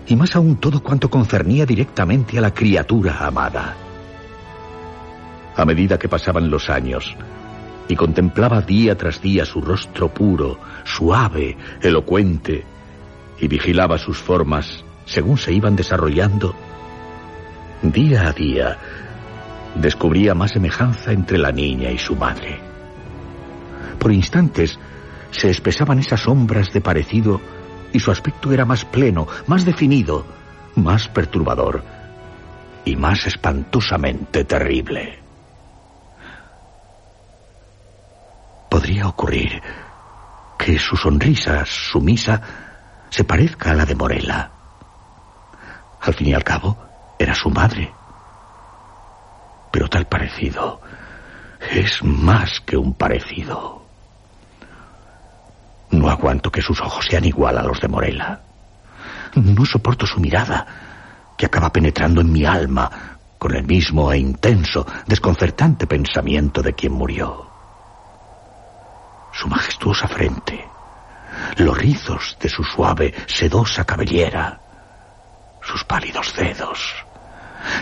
y 0.07 0.15
más 0.15 0.35
aún 0.35 0.57
todo 0.57 0.83
cuanto 0.83 1.09
concernía 1.09 1.65
directamente 1.65 2.37
a 2.37 2.41
la 2.41 2.53
criatura 2.53 3.25
amada. 3.25 3.75
A 5.55 5.65
medida 5.65 5.97
que 5.97 6.09
pasaban 6.09 6.49
los 6.49 6.69
años, 6.69 7.15
y 7.87 7.95
contemplaba 7.95 8.61
día 8.61 8.97
tras 8.97 9.21
día 9.21 9.45
su 9.45 9.61
rostro 9.61 10.09
puro, 10.09 10.59
suave, 10.83 11.57
elocuente, 11.81 12.65
y 13.39 13.47
vigilaba 13.47 13.97
sus 13.97 14.17
formas 14.17 14.83
según 15.05 15.37
se 15.37 15.51
iban 15.51 15.75
desarrollando, 15.75 16.53
día 17.81 18.27
a 18.27 18.31
día 18.33 18.77
descubría 19.75 20.33
más 20.33 20.51
semejanza 20.51 21.11
entre 21.11 21.37
la 21.37 21.51
niña 21.51 21.91
y 21.91 21.97
su 21.97 22.15
madre. 22.15 22.59
Por 23.99 24.11
instantes 24.11 24.79
se 25.31 25.49
espesaban 25.49 25.99
esas 25.99 26.21
sombras 26.21 26.71
de 26.73 26.81
parecido 26.81 27.39
y 27.93 27.99
su 27.99 28.11
aspecto 28.11 28.51
era 28.51 28.65
más 28.65 28.85
pleno, 28.85 29.27
más 29.47 29.65
definido, 29.65 30.25
más 30.75 31.07
perturbador 31.07 31.83
y 32.85 32.95
más 32.95 33.25
espantosamente 33.27 34.43
terrible. 34.45 35.19
Podría 38.69 39.07
ocurrir 39.07 39.61
que 40.57 40.79
su 40.79 40.95
sonrisa 40.95 41.65
sumisa 41.65 42.41
se 43.09 43.23
parezca 43.23 43.71
a 43.71 43.73
la 43.73 43.85
de 43.85 43.95
Morela. 43.95 44.51
Al 46.01 46.13
fin 46.13 46.27
y 46.27 46.33
al 46.33 46.43
cabo, 46.43 46.77
era 47.19 47.35
su 47.35 47.49
madre. 47.49 47.93
Pero 49.71 49.87
tal 49.87 50.05
parecido 50.07 50.81
es 51.71 52.03
más 52.03 52.59
que 52.61 52.77
un 52.77 52.93
parecido. 52.93 53.85
No 55.91 56.09
aguanto 56.09 56.51
que 56.51 56.61
sus 56.61 56.79
ojos 56.81 57.05
sean 57.09 57.25
igual 57.25 57.57
a 57.57 57.63
los 57.63 57.79
de 57.79 57.87
Morela. 57.87 58.41
No 59.35 59.65
soporto 59.65 60.05
su 60.05 60.19
mirada, 60.19 60.65
que 61.37 61.45
acaba 61.45 61.71
penetrando 61.71 62.21
en 62.21 62.31
mi 62.31 62.45
alma 62.45 63.17
con 63.37 63.55
el 63.55 63.63
mismo 63.63 64.11
e 64.11 64.19
intenso, 64.19 64.85
desconcertante 65.07 65.87
pensamiento 65.87 66.61
de 66.61 66.73
quien 66.73 66.93
murió. 66.93 67.49
Su 69.33 69.47
majestuosa 69.47 70.07
frente, 70.07 70.67
los 71.57 71.77
rizos 71.77 72.37
de 72.39 72.49
su 72.49 72.63
suave, 72.63 73.13
sedosa 73.25 73.83
cabellera, 73.85 74.59
sus 75.61 75.83
pálidos 75.85 76.35
dedos, 76.35 76.93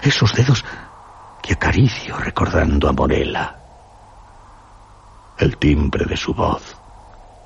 esos 0.03 0.31
dedos 0.33 0.63
que 1.41 1.53
acaricio 1.53 2.17
recordando 2.17 2.89
a 2.89 2.93
Morela, 2.93 3.55
el 5.37 5.57
timbre 5.57 6.05
de 6.05 6.17
su 6.17 6.33
voz, 6.33 6.75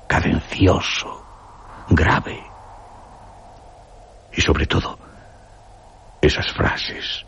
cadencioso, 0.08 1.24
grave, 1.88 2.42
y 4.32 4.40
sobre 4.40 4.66
todo, 4.66 4.98
esas 6.20 6.52
frases, 6.52 7.24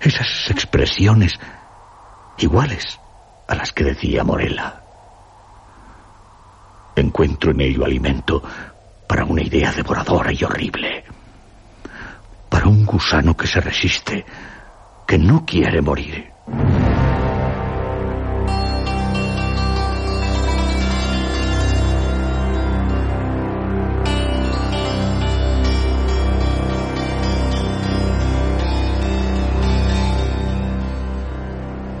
esas 0.00 0.50
expresiones 0.50 1.38
iguales 2.38 2.98
a 3.46 3.54
las 3.54 3.72
que 3.72 3.84
decía 3.84 4.24
Morela. 4.24 4.80
Encuentro 6.96 7.50
en 7.50 7.60
ello 7.60 7.84
alimento 7.84 8.42
para 9.06 9.24
una 9.24 9.42
idea 9.42 9.72
devoradora 9.72 10.32
y 10.32 10.42
horrible, 10.44 11.04
para 12.48 12.68
un 12.68 12.86
gusano 12.86 13.36
que 13.36 13.46
se 13.46 13.60
resiste, 13.60 14.24
que 15.06 15.18
no 15.18 15.44
quiere 15.44 15.80
morir. 15.82 16.32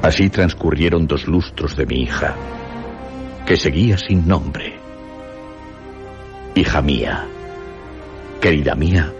Así 0.04 0.28
transcurrieron 0.28 1.06
dos 1.06 1.26
lustros 1.26 1.76
de 1.76 1.86
mi 1.86 2.02
hija, 2.02 2.36
que 3.46 3.56
seguía 3.56 3.96
sin 3.96 4.28
nombre. 4.28 4.78
Hija 6.54 6.82
mía, 6.82 7.26
querida 8.38 8.74
mía, 8.74 9.10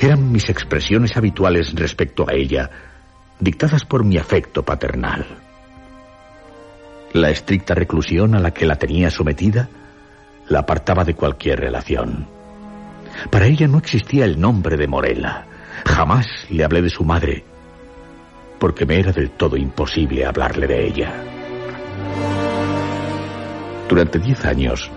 eran 0.00 0.30
mis 0.30 0.48
expresiones 0.48 1.16
habituales 1.16 1.74
respecto 1.74 2.28
a 2.28 2.32
ella, 2.32 2.70
dictadas 3.40 3.84
por 3.84 4.04
mi 4.04 4.16
afecto 4.18 4.62
paternal. 4.62 5.24
La 7.12 7.30
estricta 7.30 7.74
reclusión 7.74 8.34
a 8.34 8.40
la 8.40 8.52
que 8.52 8.66
la 8.66 8.76
tenía 8.76 9.10
sometida 9.10 9.68
la 10.48 10.60
apartaba 10.60 11.04
de 11.04 11.14
cualquier 11.14 11.60
relación. 11.60 12.26
Para 13.30 13.46
ella 13.46 13.68
no 13.68 13.78
existía 13.78 14.24
el 14.24 14.40
nombre 14.40 14.76
de 14.76 14.88
Morela. 14.88 15.46
Jamás 15.86 16.26
le 16.50 16.64
hablé 16.64 16.82
de 16.82 16.90
su 16.90 17.04
madre, 17.04 17.44
porque 18.58 18.86
me 18.86 18.98
era 18.98 19.12
del 19.12 19.30
todo 19.30 19.56
imposible 19.56 20.24
hablarle 20.24 20.66
de 20.66 20.86
ella. 20.86 21.12
Durante 23.88 24.18
diez 24.18 24.44
años, 24.44 24.90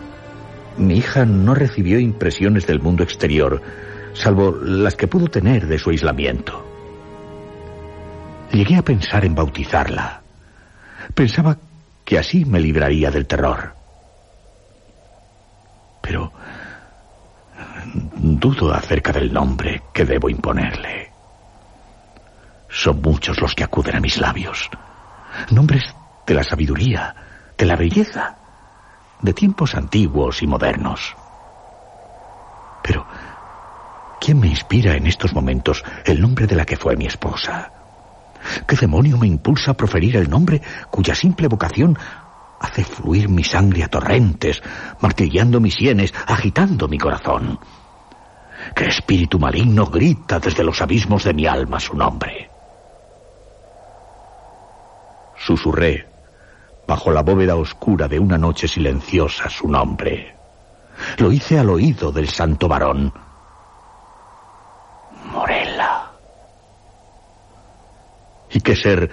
mi 0.78 0.98
hija 0.98 1.26
no 1.26 1.54
recibió 1.54 2.00
impresiones 2.00 2.66
del 2.68 2.80
mundo 2.80 3.04
exterior, 3.04 3.62
salvo 4.14 4.58
las 4.62 4.96
que 4.96 5.08
pudo 5.08 5.28
tener 5.28 5.68
de 5.68 5.78
su 5.78 5.90
aislamiento. 5.90 6.77
Llegué 8.52 8.78
a 8.78 8.82
pensar 8.82 9.26
en 9.26 9.36
bautizarla. 9.36 10.22
Pensaba 11.14 11.58
que 12.06 12.18
así 12.18 12.46
me 12.46 12.60
libraría 12.60 13.12
del 13.12 13.28
terror. 13.28 13.74
Pero 16.02 16.32
dudo 18.16 18.74
acerca 18.74 19.12
del 19.12 19.34
nombre 19.34 19.84
que 19.94 20.06
debo 20.06 20.30
imponerle. 20.30 21.12
Son 22.70 23.02
muchos 23.02 23.40
los 23.42 23.54
que 23.54 23.64
acuden 23.64 23.98
a 23.98 24.00
mis 24.00 24.18
labios. 24.18 24.70
Nombres 25.52 25.84
de 26.26 26.34
la 26.34 26.44
sabiduría, 26.44 27.16
de 27.58 27.66
la 27.66 27.76
belleza, 27.76 28.38
de 29.22 29.34
tiempos 29.34 29.76
antiguos 29.76 30.42
y 30.42 30.48
modernos. 30.48 31.16
Pero, 32.84 33.06
¿quién 34.20 34.40
me 34.40 34.48
inspira 34.48 34.96
en 34.96 35.08
estos 35.08 35.34
momentos 35.34 35.84
el 36.06 36.22
nombre 36.22 36.48
de 36.48 36.56
la 36.56 36.66
que 36.66 36.78
fue 36.78 36.96
mi 36.96 37.06
esposa? 37.06 37.72
¿Qué 38.68 38.76
demonio 38.76 39.18
me 39.18 39.28
impulsa 39.28 39.72
a 39.72 39.78
proferir 39.78 40.16
el 40.18 40.30
nombre 40.30 40.62
cuya 40.90 41.16
simple 41.16 41.48
vocación 41.48 41.98
hace 42.60 42.84
fluir 42.84 43.30
mi 43.30 43.44
sangre 43.44 43.84
a 43.84 43.88
torrentes, 43.88 44.62
martillando 45.02 45.60
mis 45.60 45.76
sienes, 45.76 46.14
agitando 46.26 46.88
mi 46.88 46.98
corazón? 46.98 47.60
¿Qué 48.76 48.86
espíritu 48.86 49.40
maligno 49.40 49.86
grita 49.86 50.40
desde 50.40 50.64
los 50.64 50.82
abismos 50.82 51.24
de 51.24 51.34
mi 51.34 51.46
alma 51.46 51.80
su 51.80 51.96
nombre? 51.96 52.50
Susurré, 55.38 56.08
bajo 56.88 57.12
la 57.12 57.22
bóveda 57.22 57.56
oscura 57.56 58.08
de 58.08 58.20
una 58.20 58.38
noche 58.38 58.68
silenciosa, 58.68 59.50
su 59.50 59.70
nombre. 59.70 60.36
Lo 61.18 61.32
hice 61.32 61.60
al 61.60 61.70
oído 61.70 62.12
del 62.12 62.28
santo 62.28 62.68
varón. 62.68 63.14
Morella. 65.32 65.77
Y 68.52 68.62
qué 68.62 68.76
ser 68.76 69.10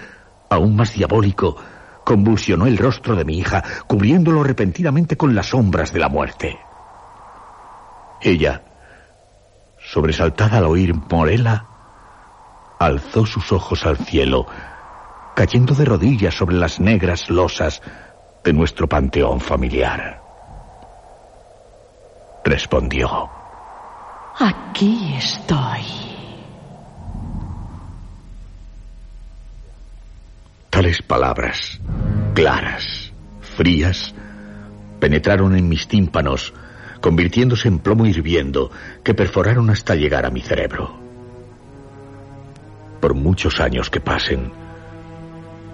aún 0.48 0.76
más 0.76 0.94
diabólico 0.94 1.56
convulsionó 2.04 2.66
el 2.66 2.78
rostro 2.78 3.16
de 3.16 3.24
mi 3.24 3.38
hija, 3.38 3.62
cubriéndolo 3.86 4.42
repentinamente 4.42 5.16
con 5.16 5.34
las 5.34 5.46
sombras 5.46 5.92
de 5.92 5.98
la 5.98 6.08
muerte. 6.08 6.58
Ella, 8.20 8.62
sobresaltada 9.78 10.58
al 10.58 10.66
oír 10.66 10.94
Morela, 10.94 11.66
alzó 12.78 13.26
sus 13.26 13.52
ojos 13.52 13.86
al 13.86 13.98
cielo, 13.98 14.46
cayendo 15.34 15.74
de 15.74 15.84
rodillas 15.84 16.34
sobre 16.34 16.56
las 16.56 16.78
negras 16.78 17.30
losas 17.30 17.82
de 18.44 18.52
nuestro 18.52 18.86
panteón 18.88 19.40
familiar. 19.40 20.22
Respondió. 22.44 23.30
Aquí 24.38 25.14
estoy. 25.16 26.13
Tales 30.74 31.02
palabras, 31.02 31.80
claras, 32.34 33.12
frías, 33.56 34.12
penetraron 34.98 35.54
en 35.54 35.68
mis 35.68 35.86
tímpanos, 35.86 36.52
convirtiéndose 37.00 37.68
en 37.68 37.78
plomo 37.78 38.06
hirviendo 38.06 38.72
que 39.04 39.14
perforaron 39.14 39.70
hasta 39.70 39.94
llegar 39.94 40.26
a 40.26 40.30
mi 40.30 40.40
cerebro. 40.40 40.98
Por 43.00 43.14
muchos 43.14 43.60
años 43.60 43.88
que 43.88 44.00
pasen, 44.00 44.50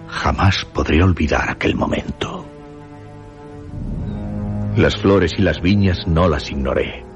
Jamás 0.07 0.67
podré 0.67 1.03
olvidar 1.03 1.49
aquel 1.49 1.77
momento. 1.77 2.45
Las 4.77 4.99
flores 4.99 5.33
y 5.39 5.41
las 5.41 5.63
viñas 5.63 6.07
no 6.07 6.29
las 6.29 6.51
ignoré. 6.51 7.07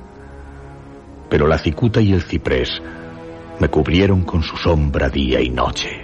Pero 1.29 1.47
la 1.47 1.59
cicuta 1.59 2.01
y 2.01 2.15
el 2.15 2.23
ciprés 2.23 2.81
me 3.61 3.69
cubrieron 3.69 4.23
con 4.23 4.43
su 4.43 4.57
sombra 4.57 5.11
día 5.11 5.43
y 5.43 5.51
noche. 5.51 6.04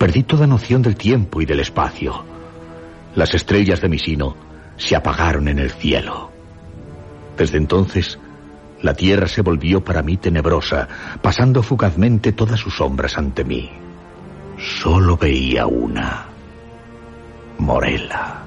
Perdí 0.00 0.22
toda 0.22 0.46
noción 0.46 0.80
del 0.80 0.96
tiempo 0.96 1.42
y 1.42 1.44
del 1.44 1.60
espacio. 1.60 2.24
Las 3.14 3.34
estrellas 3.34 3.82
de 3.82 3.90
mi 3.90 3.98
sino 3.98 4.34
se 4.78 4.96
apagaron 4.96 5.46
en 5.46 5.58
el 5.58 5.70
cielo. 5.70 6.32
Desde 7.36 7.58
entonces, 7.58 8.18
la 8.80 8.94
tierra 8.94 9.28
se 9.28 9.42
volvió 9.42 9.84
para 9.84 10.00
mí 10.02 10.16
tenebrosa, 10.16 10.88
pasando 11.20 11.62
fugazmente 11.62 12.32
todas 12.32 12.58
sus 12.58 12.76
sombras 12.76 13.18
ante 13.18 13.44
mí. 13.44 13.70
Solo 14.56 15.18
veía 15.18 15.66
una. 15.66 16.28
Morela. 17.58 18.40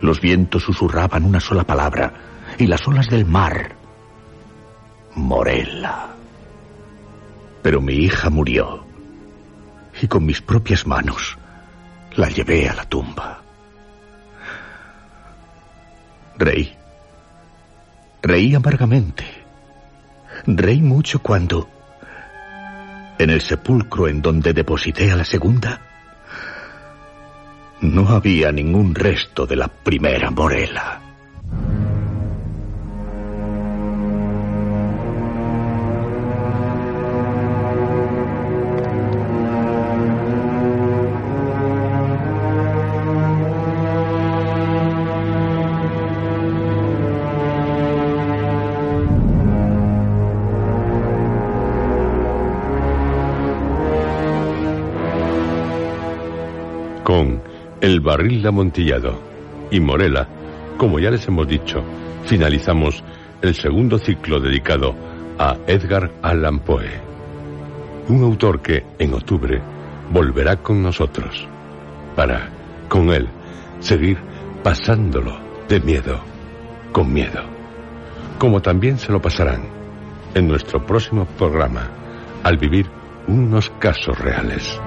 Los 0.00 0.20
vientos 0.20 0.64
susurraban 0.64 1.24
una 1.24 1.38
sola 1.38 1.62
palabra 1.62 2.14
y 2.58 2.66
las 2.66 2.84
olas 2.88 3.06
del 3.06 3.26
mar. 3.26 3.76
Morela. 5.14 6.08
Pero 7.62 7.80
mi 7.80 7.92
hija 7.92 8.28
murió 8.28 8.83
y 10.00 10.08
con 10.08 10.24
mis 10.24 10.40
propias 10.40 10.86
manos 10.86 11.36
la 12.16 12.28
llevé 12.28 12.68
a 12.68 12.74
la 12.74 12.84
tumba. 12.84 13.42
Reí. 16.36 16.72
Reí 18.22 18.54
amargamente. 18.54 19.24
Reí 20.46 20.80
mucho 20.80 21.20
cuando, 21.20 21.68
en 23.18 23.30
el 23.30 23.40
sepulcro 23.40 24.08
en 24.08 24.20
donde 24.20 24.52
deposité 24.52 25.12
a 25.12 25.16
la 25.16 25.24
segunda, 25.24 25.80
no 27.80 28.08
había 28.08 28.50
ningún 28.50 28.94
resto 28.94 29.46
de 29.46 29.56
la 29.56 29.68
primera 29.68 30.30
Morela. 30.30 31.03
Barril 58.14 58.46
Amontillado 58.46 59.20
y 59.72 59.80
Morela, 59.80 60.28
como 60.78 61.00
ya 61.00 61.10
les 61.10 61.26
hemos 61.26 61.48
dicho, 61.48 61.82
finalizamos 62.26 63.02
el 63.42 63.56
segundo 63.56 63.98
ciclo 63.98 64.38
dedicado 64.38 64.94
a 65.36 65.56
Edgar 65.66 66.12
Allan 66.22 66.60
Poe, 66.60 66.92
un 68.08 68.22
autor 68.22 68.62
que 68.62 68.84
en 69.00 69.14
octubre 69.14 69.60
volverá 70.12 70.62
con 70.62 70.80
nosotros 70.80 71.48
para, 72.14 72.50
con 72.88 73.10
él, 73.10 73.26
seguir 73.80 74.16
pasándolo 74.62 75.36
de 75.68 75.80
miedo, 75.80 76.20
con 76.92 77.12
miedo, 77.12 77.42
como 78.38 78.62
también 78.62 78.96
se 78.96 79.10
lo 79.10 79.20
pasarán 79.20 79.64
en 80.36 80.46
nuestro 80.46 80.86
próximo 80.86 81.26
programa 81.36 81.90
al 82.44 82.58
vivir 82.58 82.86
unos 83.26 83.70
casos 83.80 84.16
reales. 84.20 84.80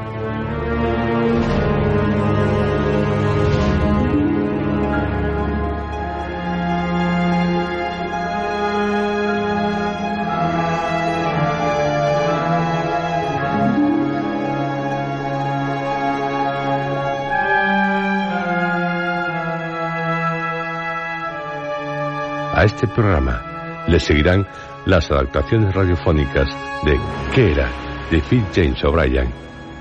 A 22.58 22.64
este 22.64 22.88
programa 22.88 23.84
le 23.88 24.00
seguirán 24.00 24.48
las 24.88 25.12
adaptaciones 25.12 25.76
radiofónicas 25.76 26.50
de 26.84 27.00
¿Qué 27.32 27.52
era? 27.52 27.70
de 28.10 28.20
Phil 28.20 28.44
James 28.52 28.84
O'Brien 28.84 29.32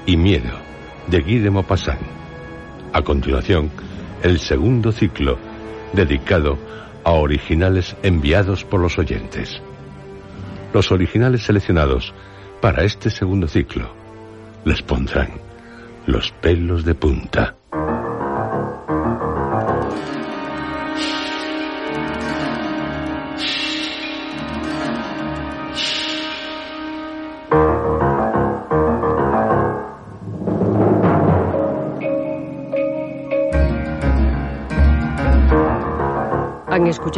y 0.04 0.18
Miedo 0.18 0.52
de 1.06 1.22
Guy 1.22 1.38
de 1.38 1.50
Maupassant. 1.50 2.02
A 2.92 3.00
continuación, 3.00 3.70
el 4.22 4.38
segundo 4.38 4.92
ciclo 4.92 5.38
dedicado 5.94 6.58
a 7.02 7.12
originales 7.12 7.96
enviados 8.02 8.62
por 8.64 8.80
los 8.80 8.98
oyentes. 8.98 9.58
Los 10.74 10.92
originales 10.92 11.44
seleccionados 11.44 12.12
para 12.60 12.84
este 12.84 13.08
segundo 13.08 13.48
ciclo 13.48 13.90
les 14.66 14.82
pondrán 14.82 15.30
los 16.04 16.30
pelos 16.42 16.84
de 16.84 16.94
punta. 16.94 17.55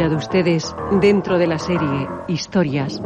Escuchado 0.09 0.17
ustedes 0.17 0.75
dentro 1.01 1.37
de 1.37 1.45
la 1.45 1.59
serie 1.59 2.07
Historias. 2.27 2.99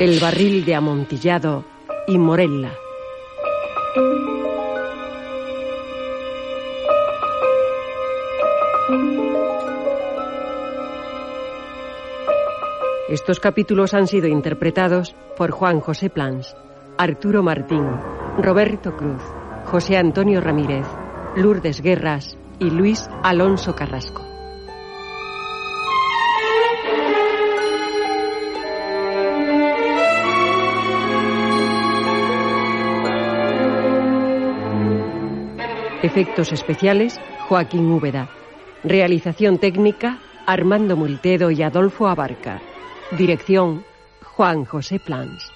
El 0.00 0.18
barril 0.18 0.64
de 0.64 0.74
amontillado 0.74 1.64
y 2.08 2.18
Morella. 2.18 2.72
Estos 13.08 13.38
capítulos 13.38 13.94
han 13.94 14.08
sido 14.08 14.26
interpretados 14.26 15.14
por 15.36 15.52
Juan 15.52 15.80
José 15.80 16.10
Plans, 16.10 16.56
Arturo 16.98 17.42
Martín, 17.42 17.86
Roberto 18.38 18.94
Cruz, 18.94 19.22
José 19.64 19.96
Antonio 19.96 20.42
Ramírez, 20.42 20.86
Lourdes 21.36 21.80
Guerras 21.80 22.36
y 22.58 22.68
Luis 22.68 23.08
Alonso 23.22 23.74
Carrasco. 23.74 24.22
Efectos 36.02 36.52
especiales, 36.52 37.18
Joaquín 37.48 37.90
Úbeda. 37.90 38.28
Realización 38.84 39.58
técnica, 39.58 40.18
Armando 40.46 40.94
Multedo 40.94 41.50
y 41.50 41.62
Adolfo 41.62 42.06
Abarca. 42.06 42.60
Dirección, 43.16 43.82
Juan 44.22 44.66
José 44.66 45.00
Plans. 45.00 45.55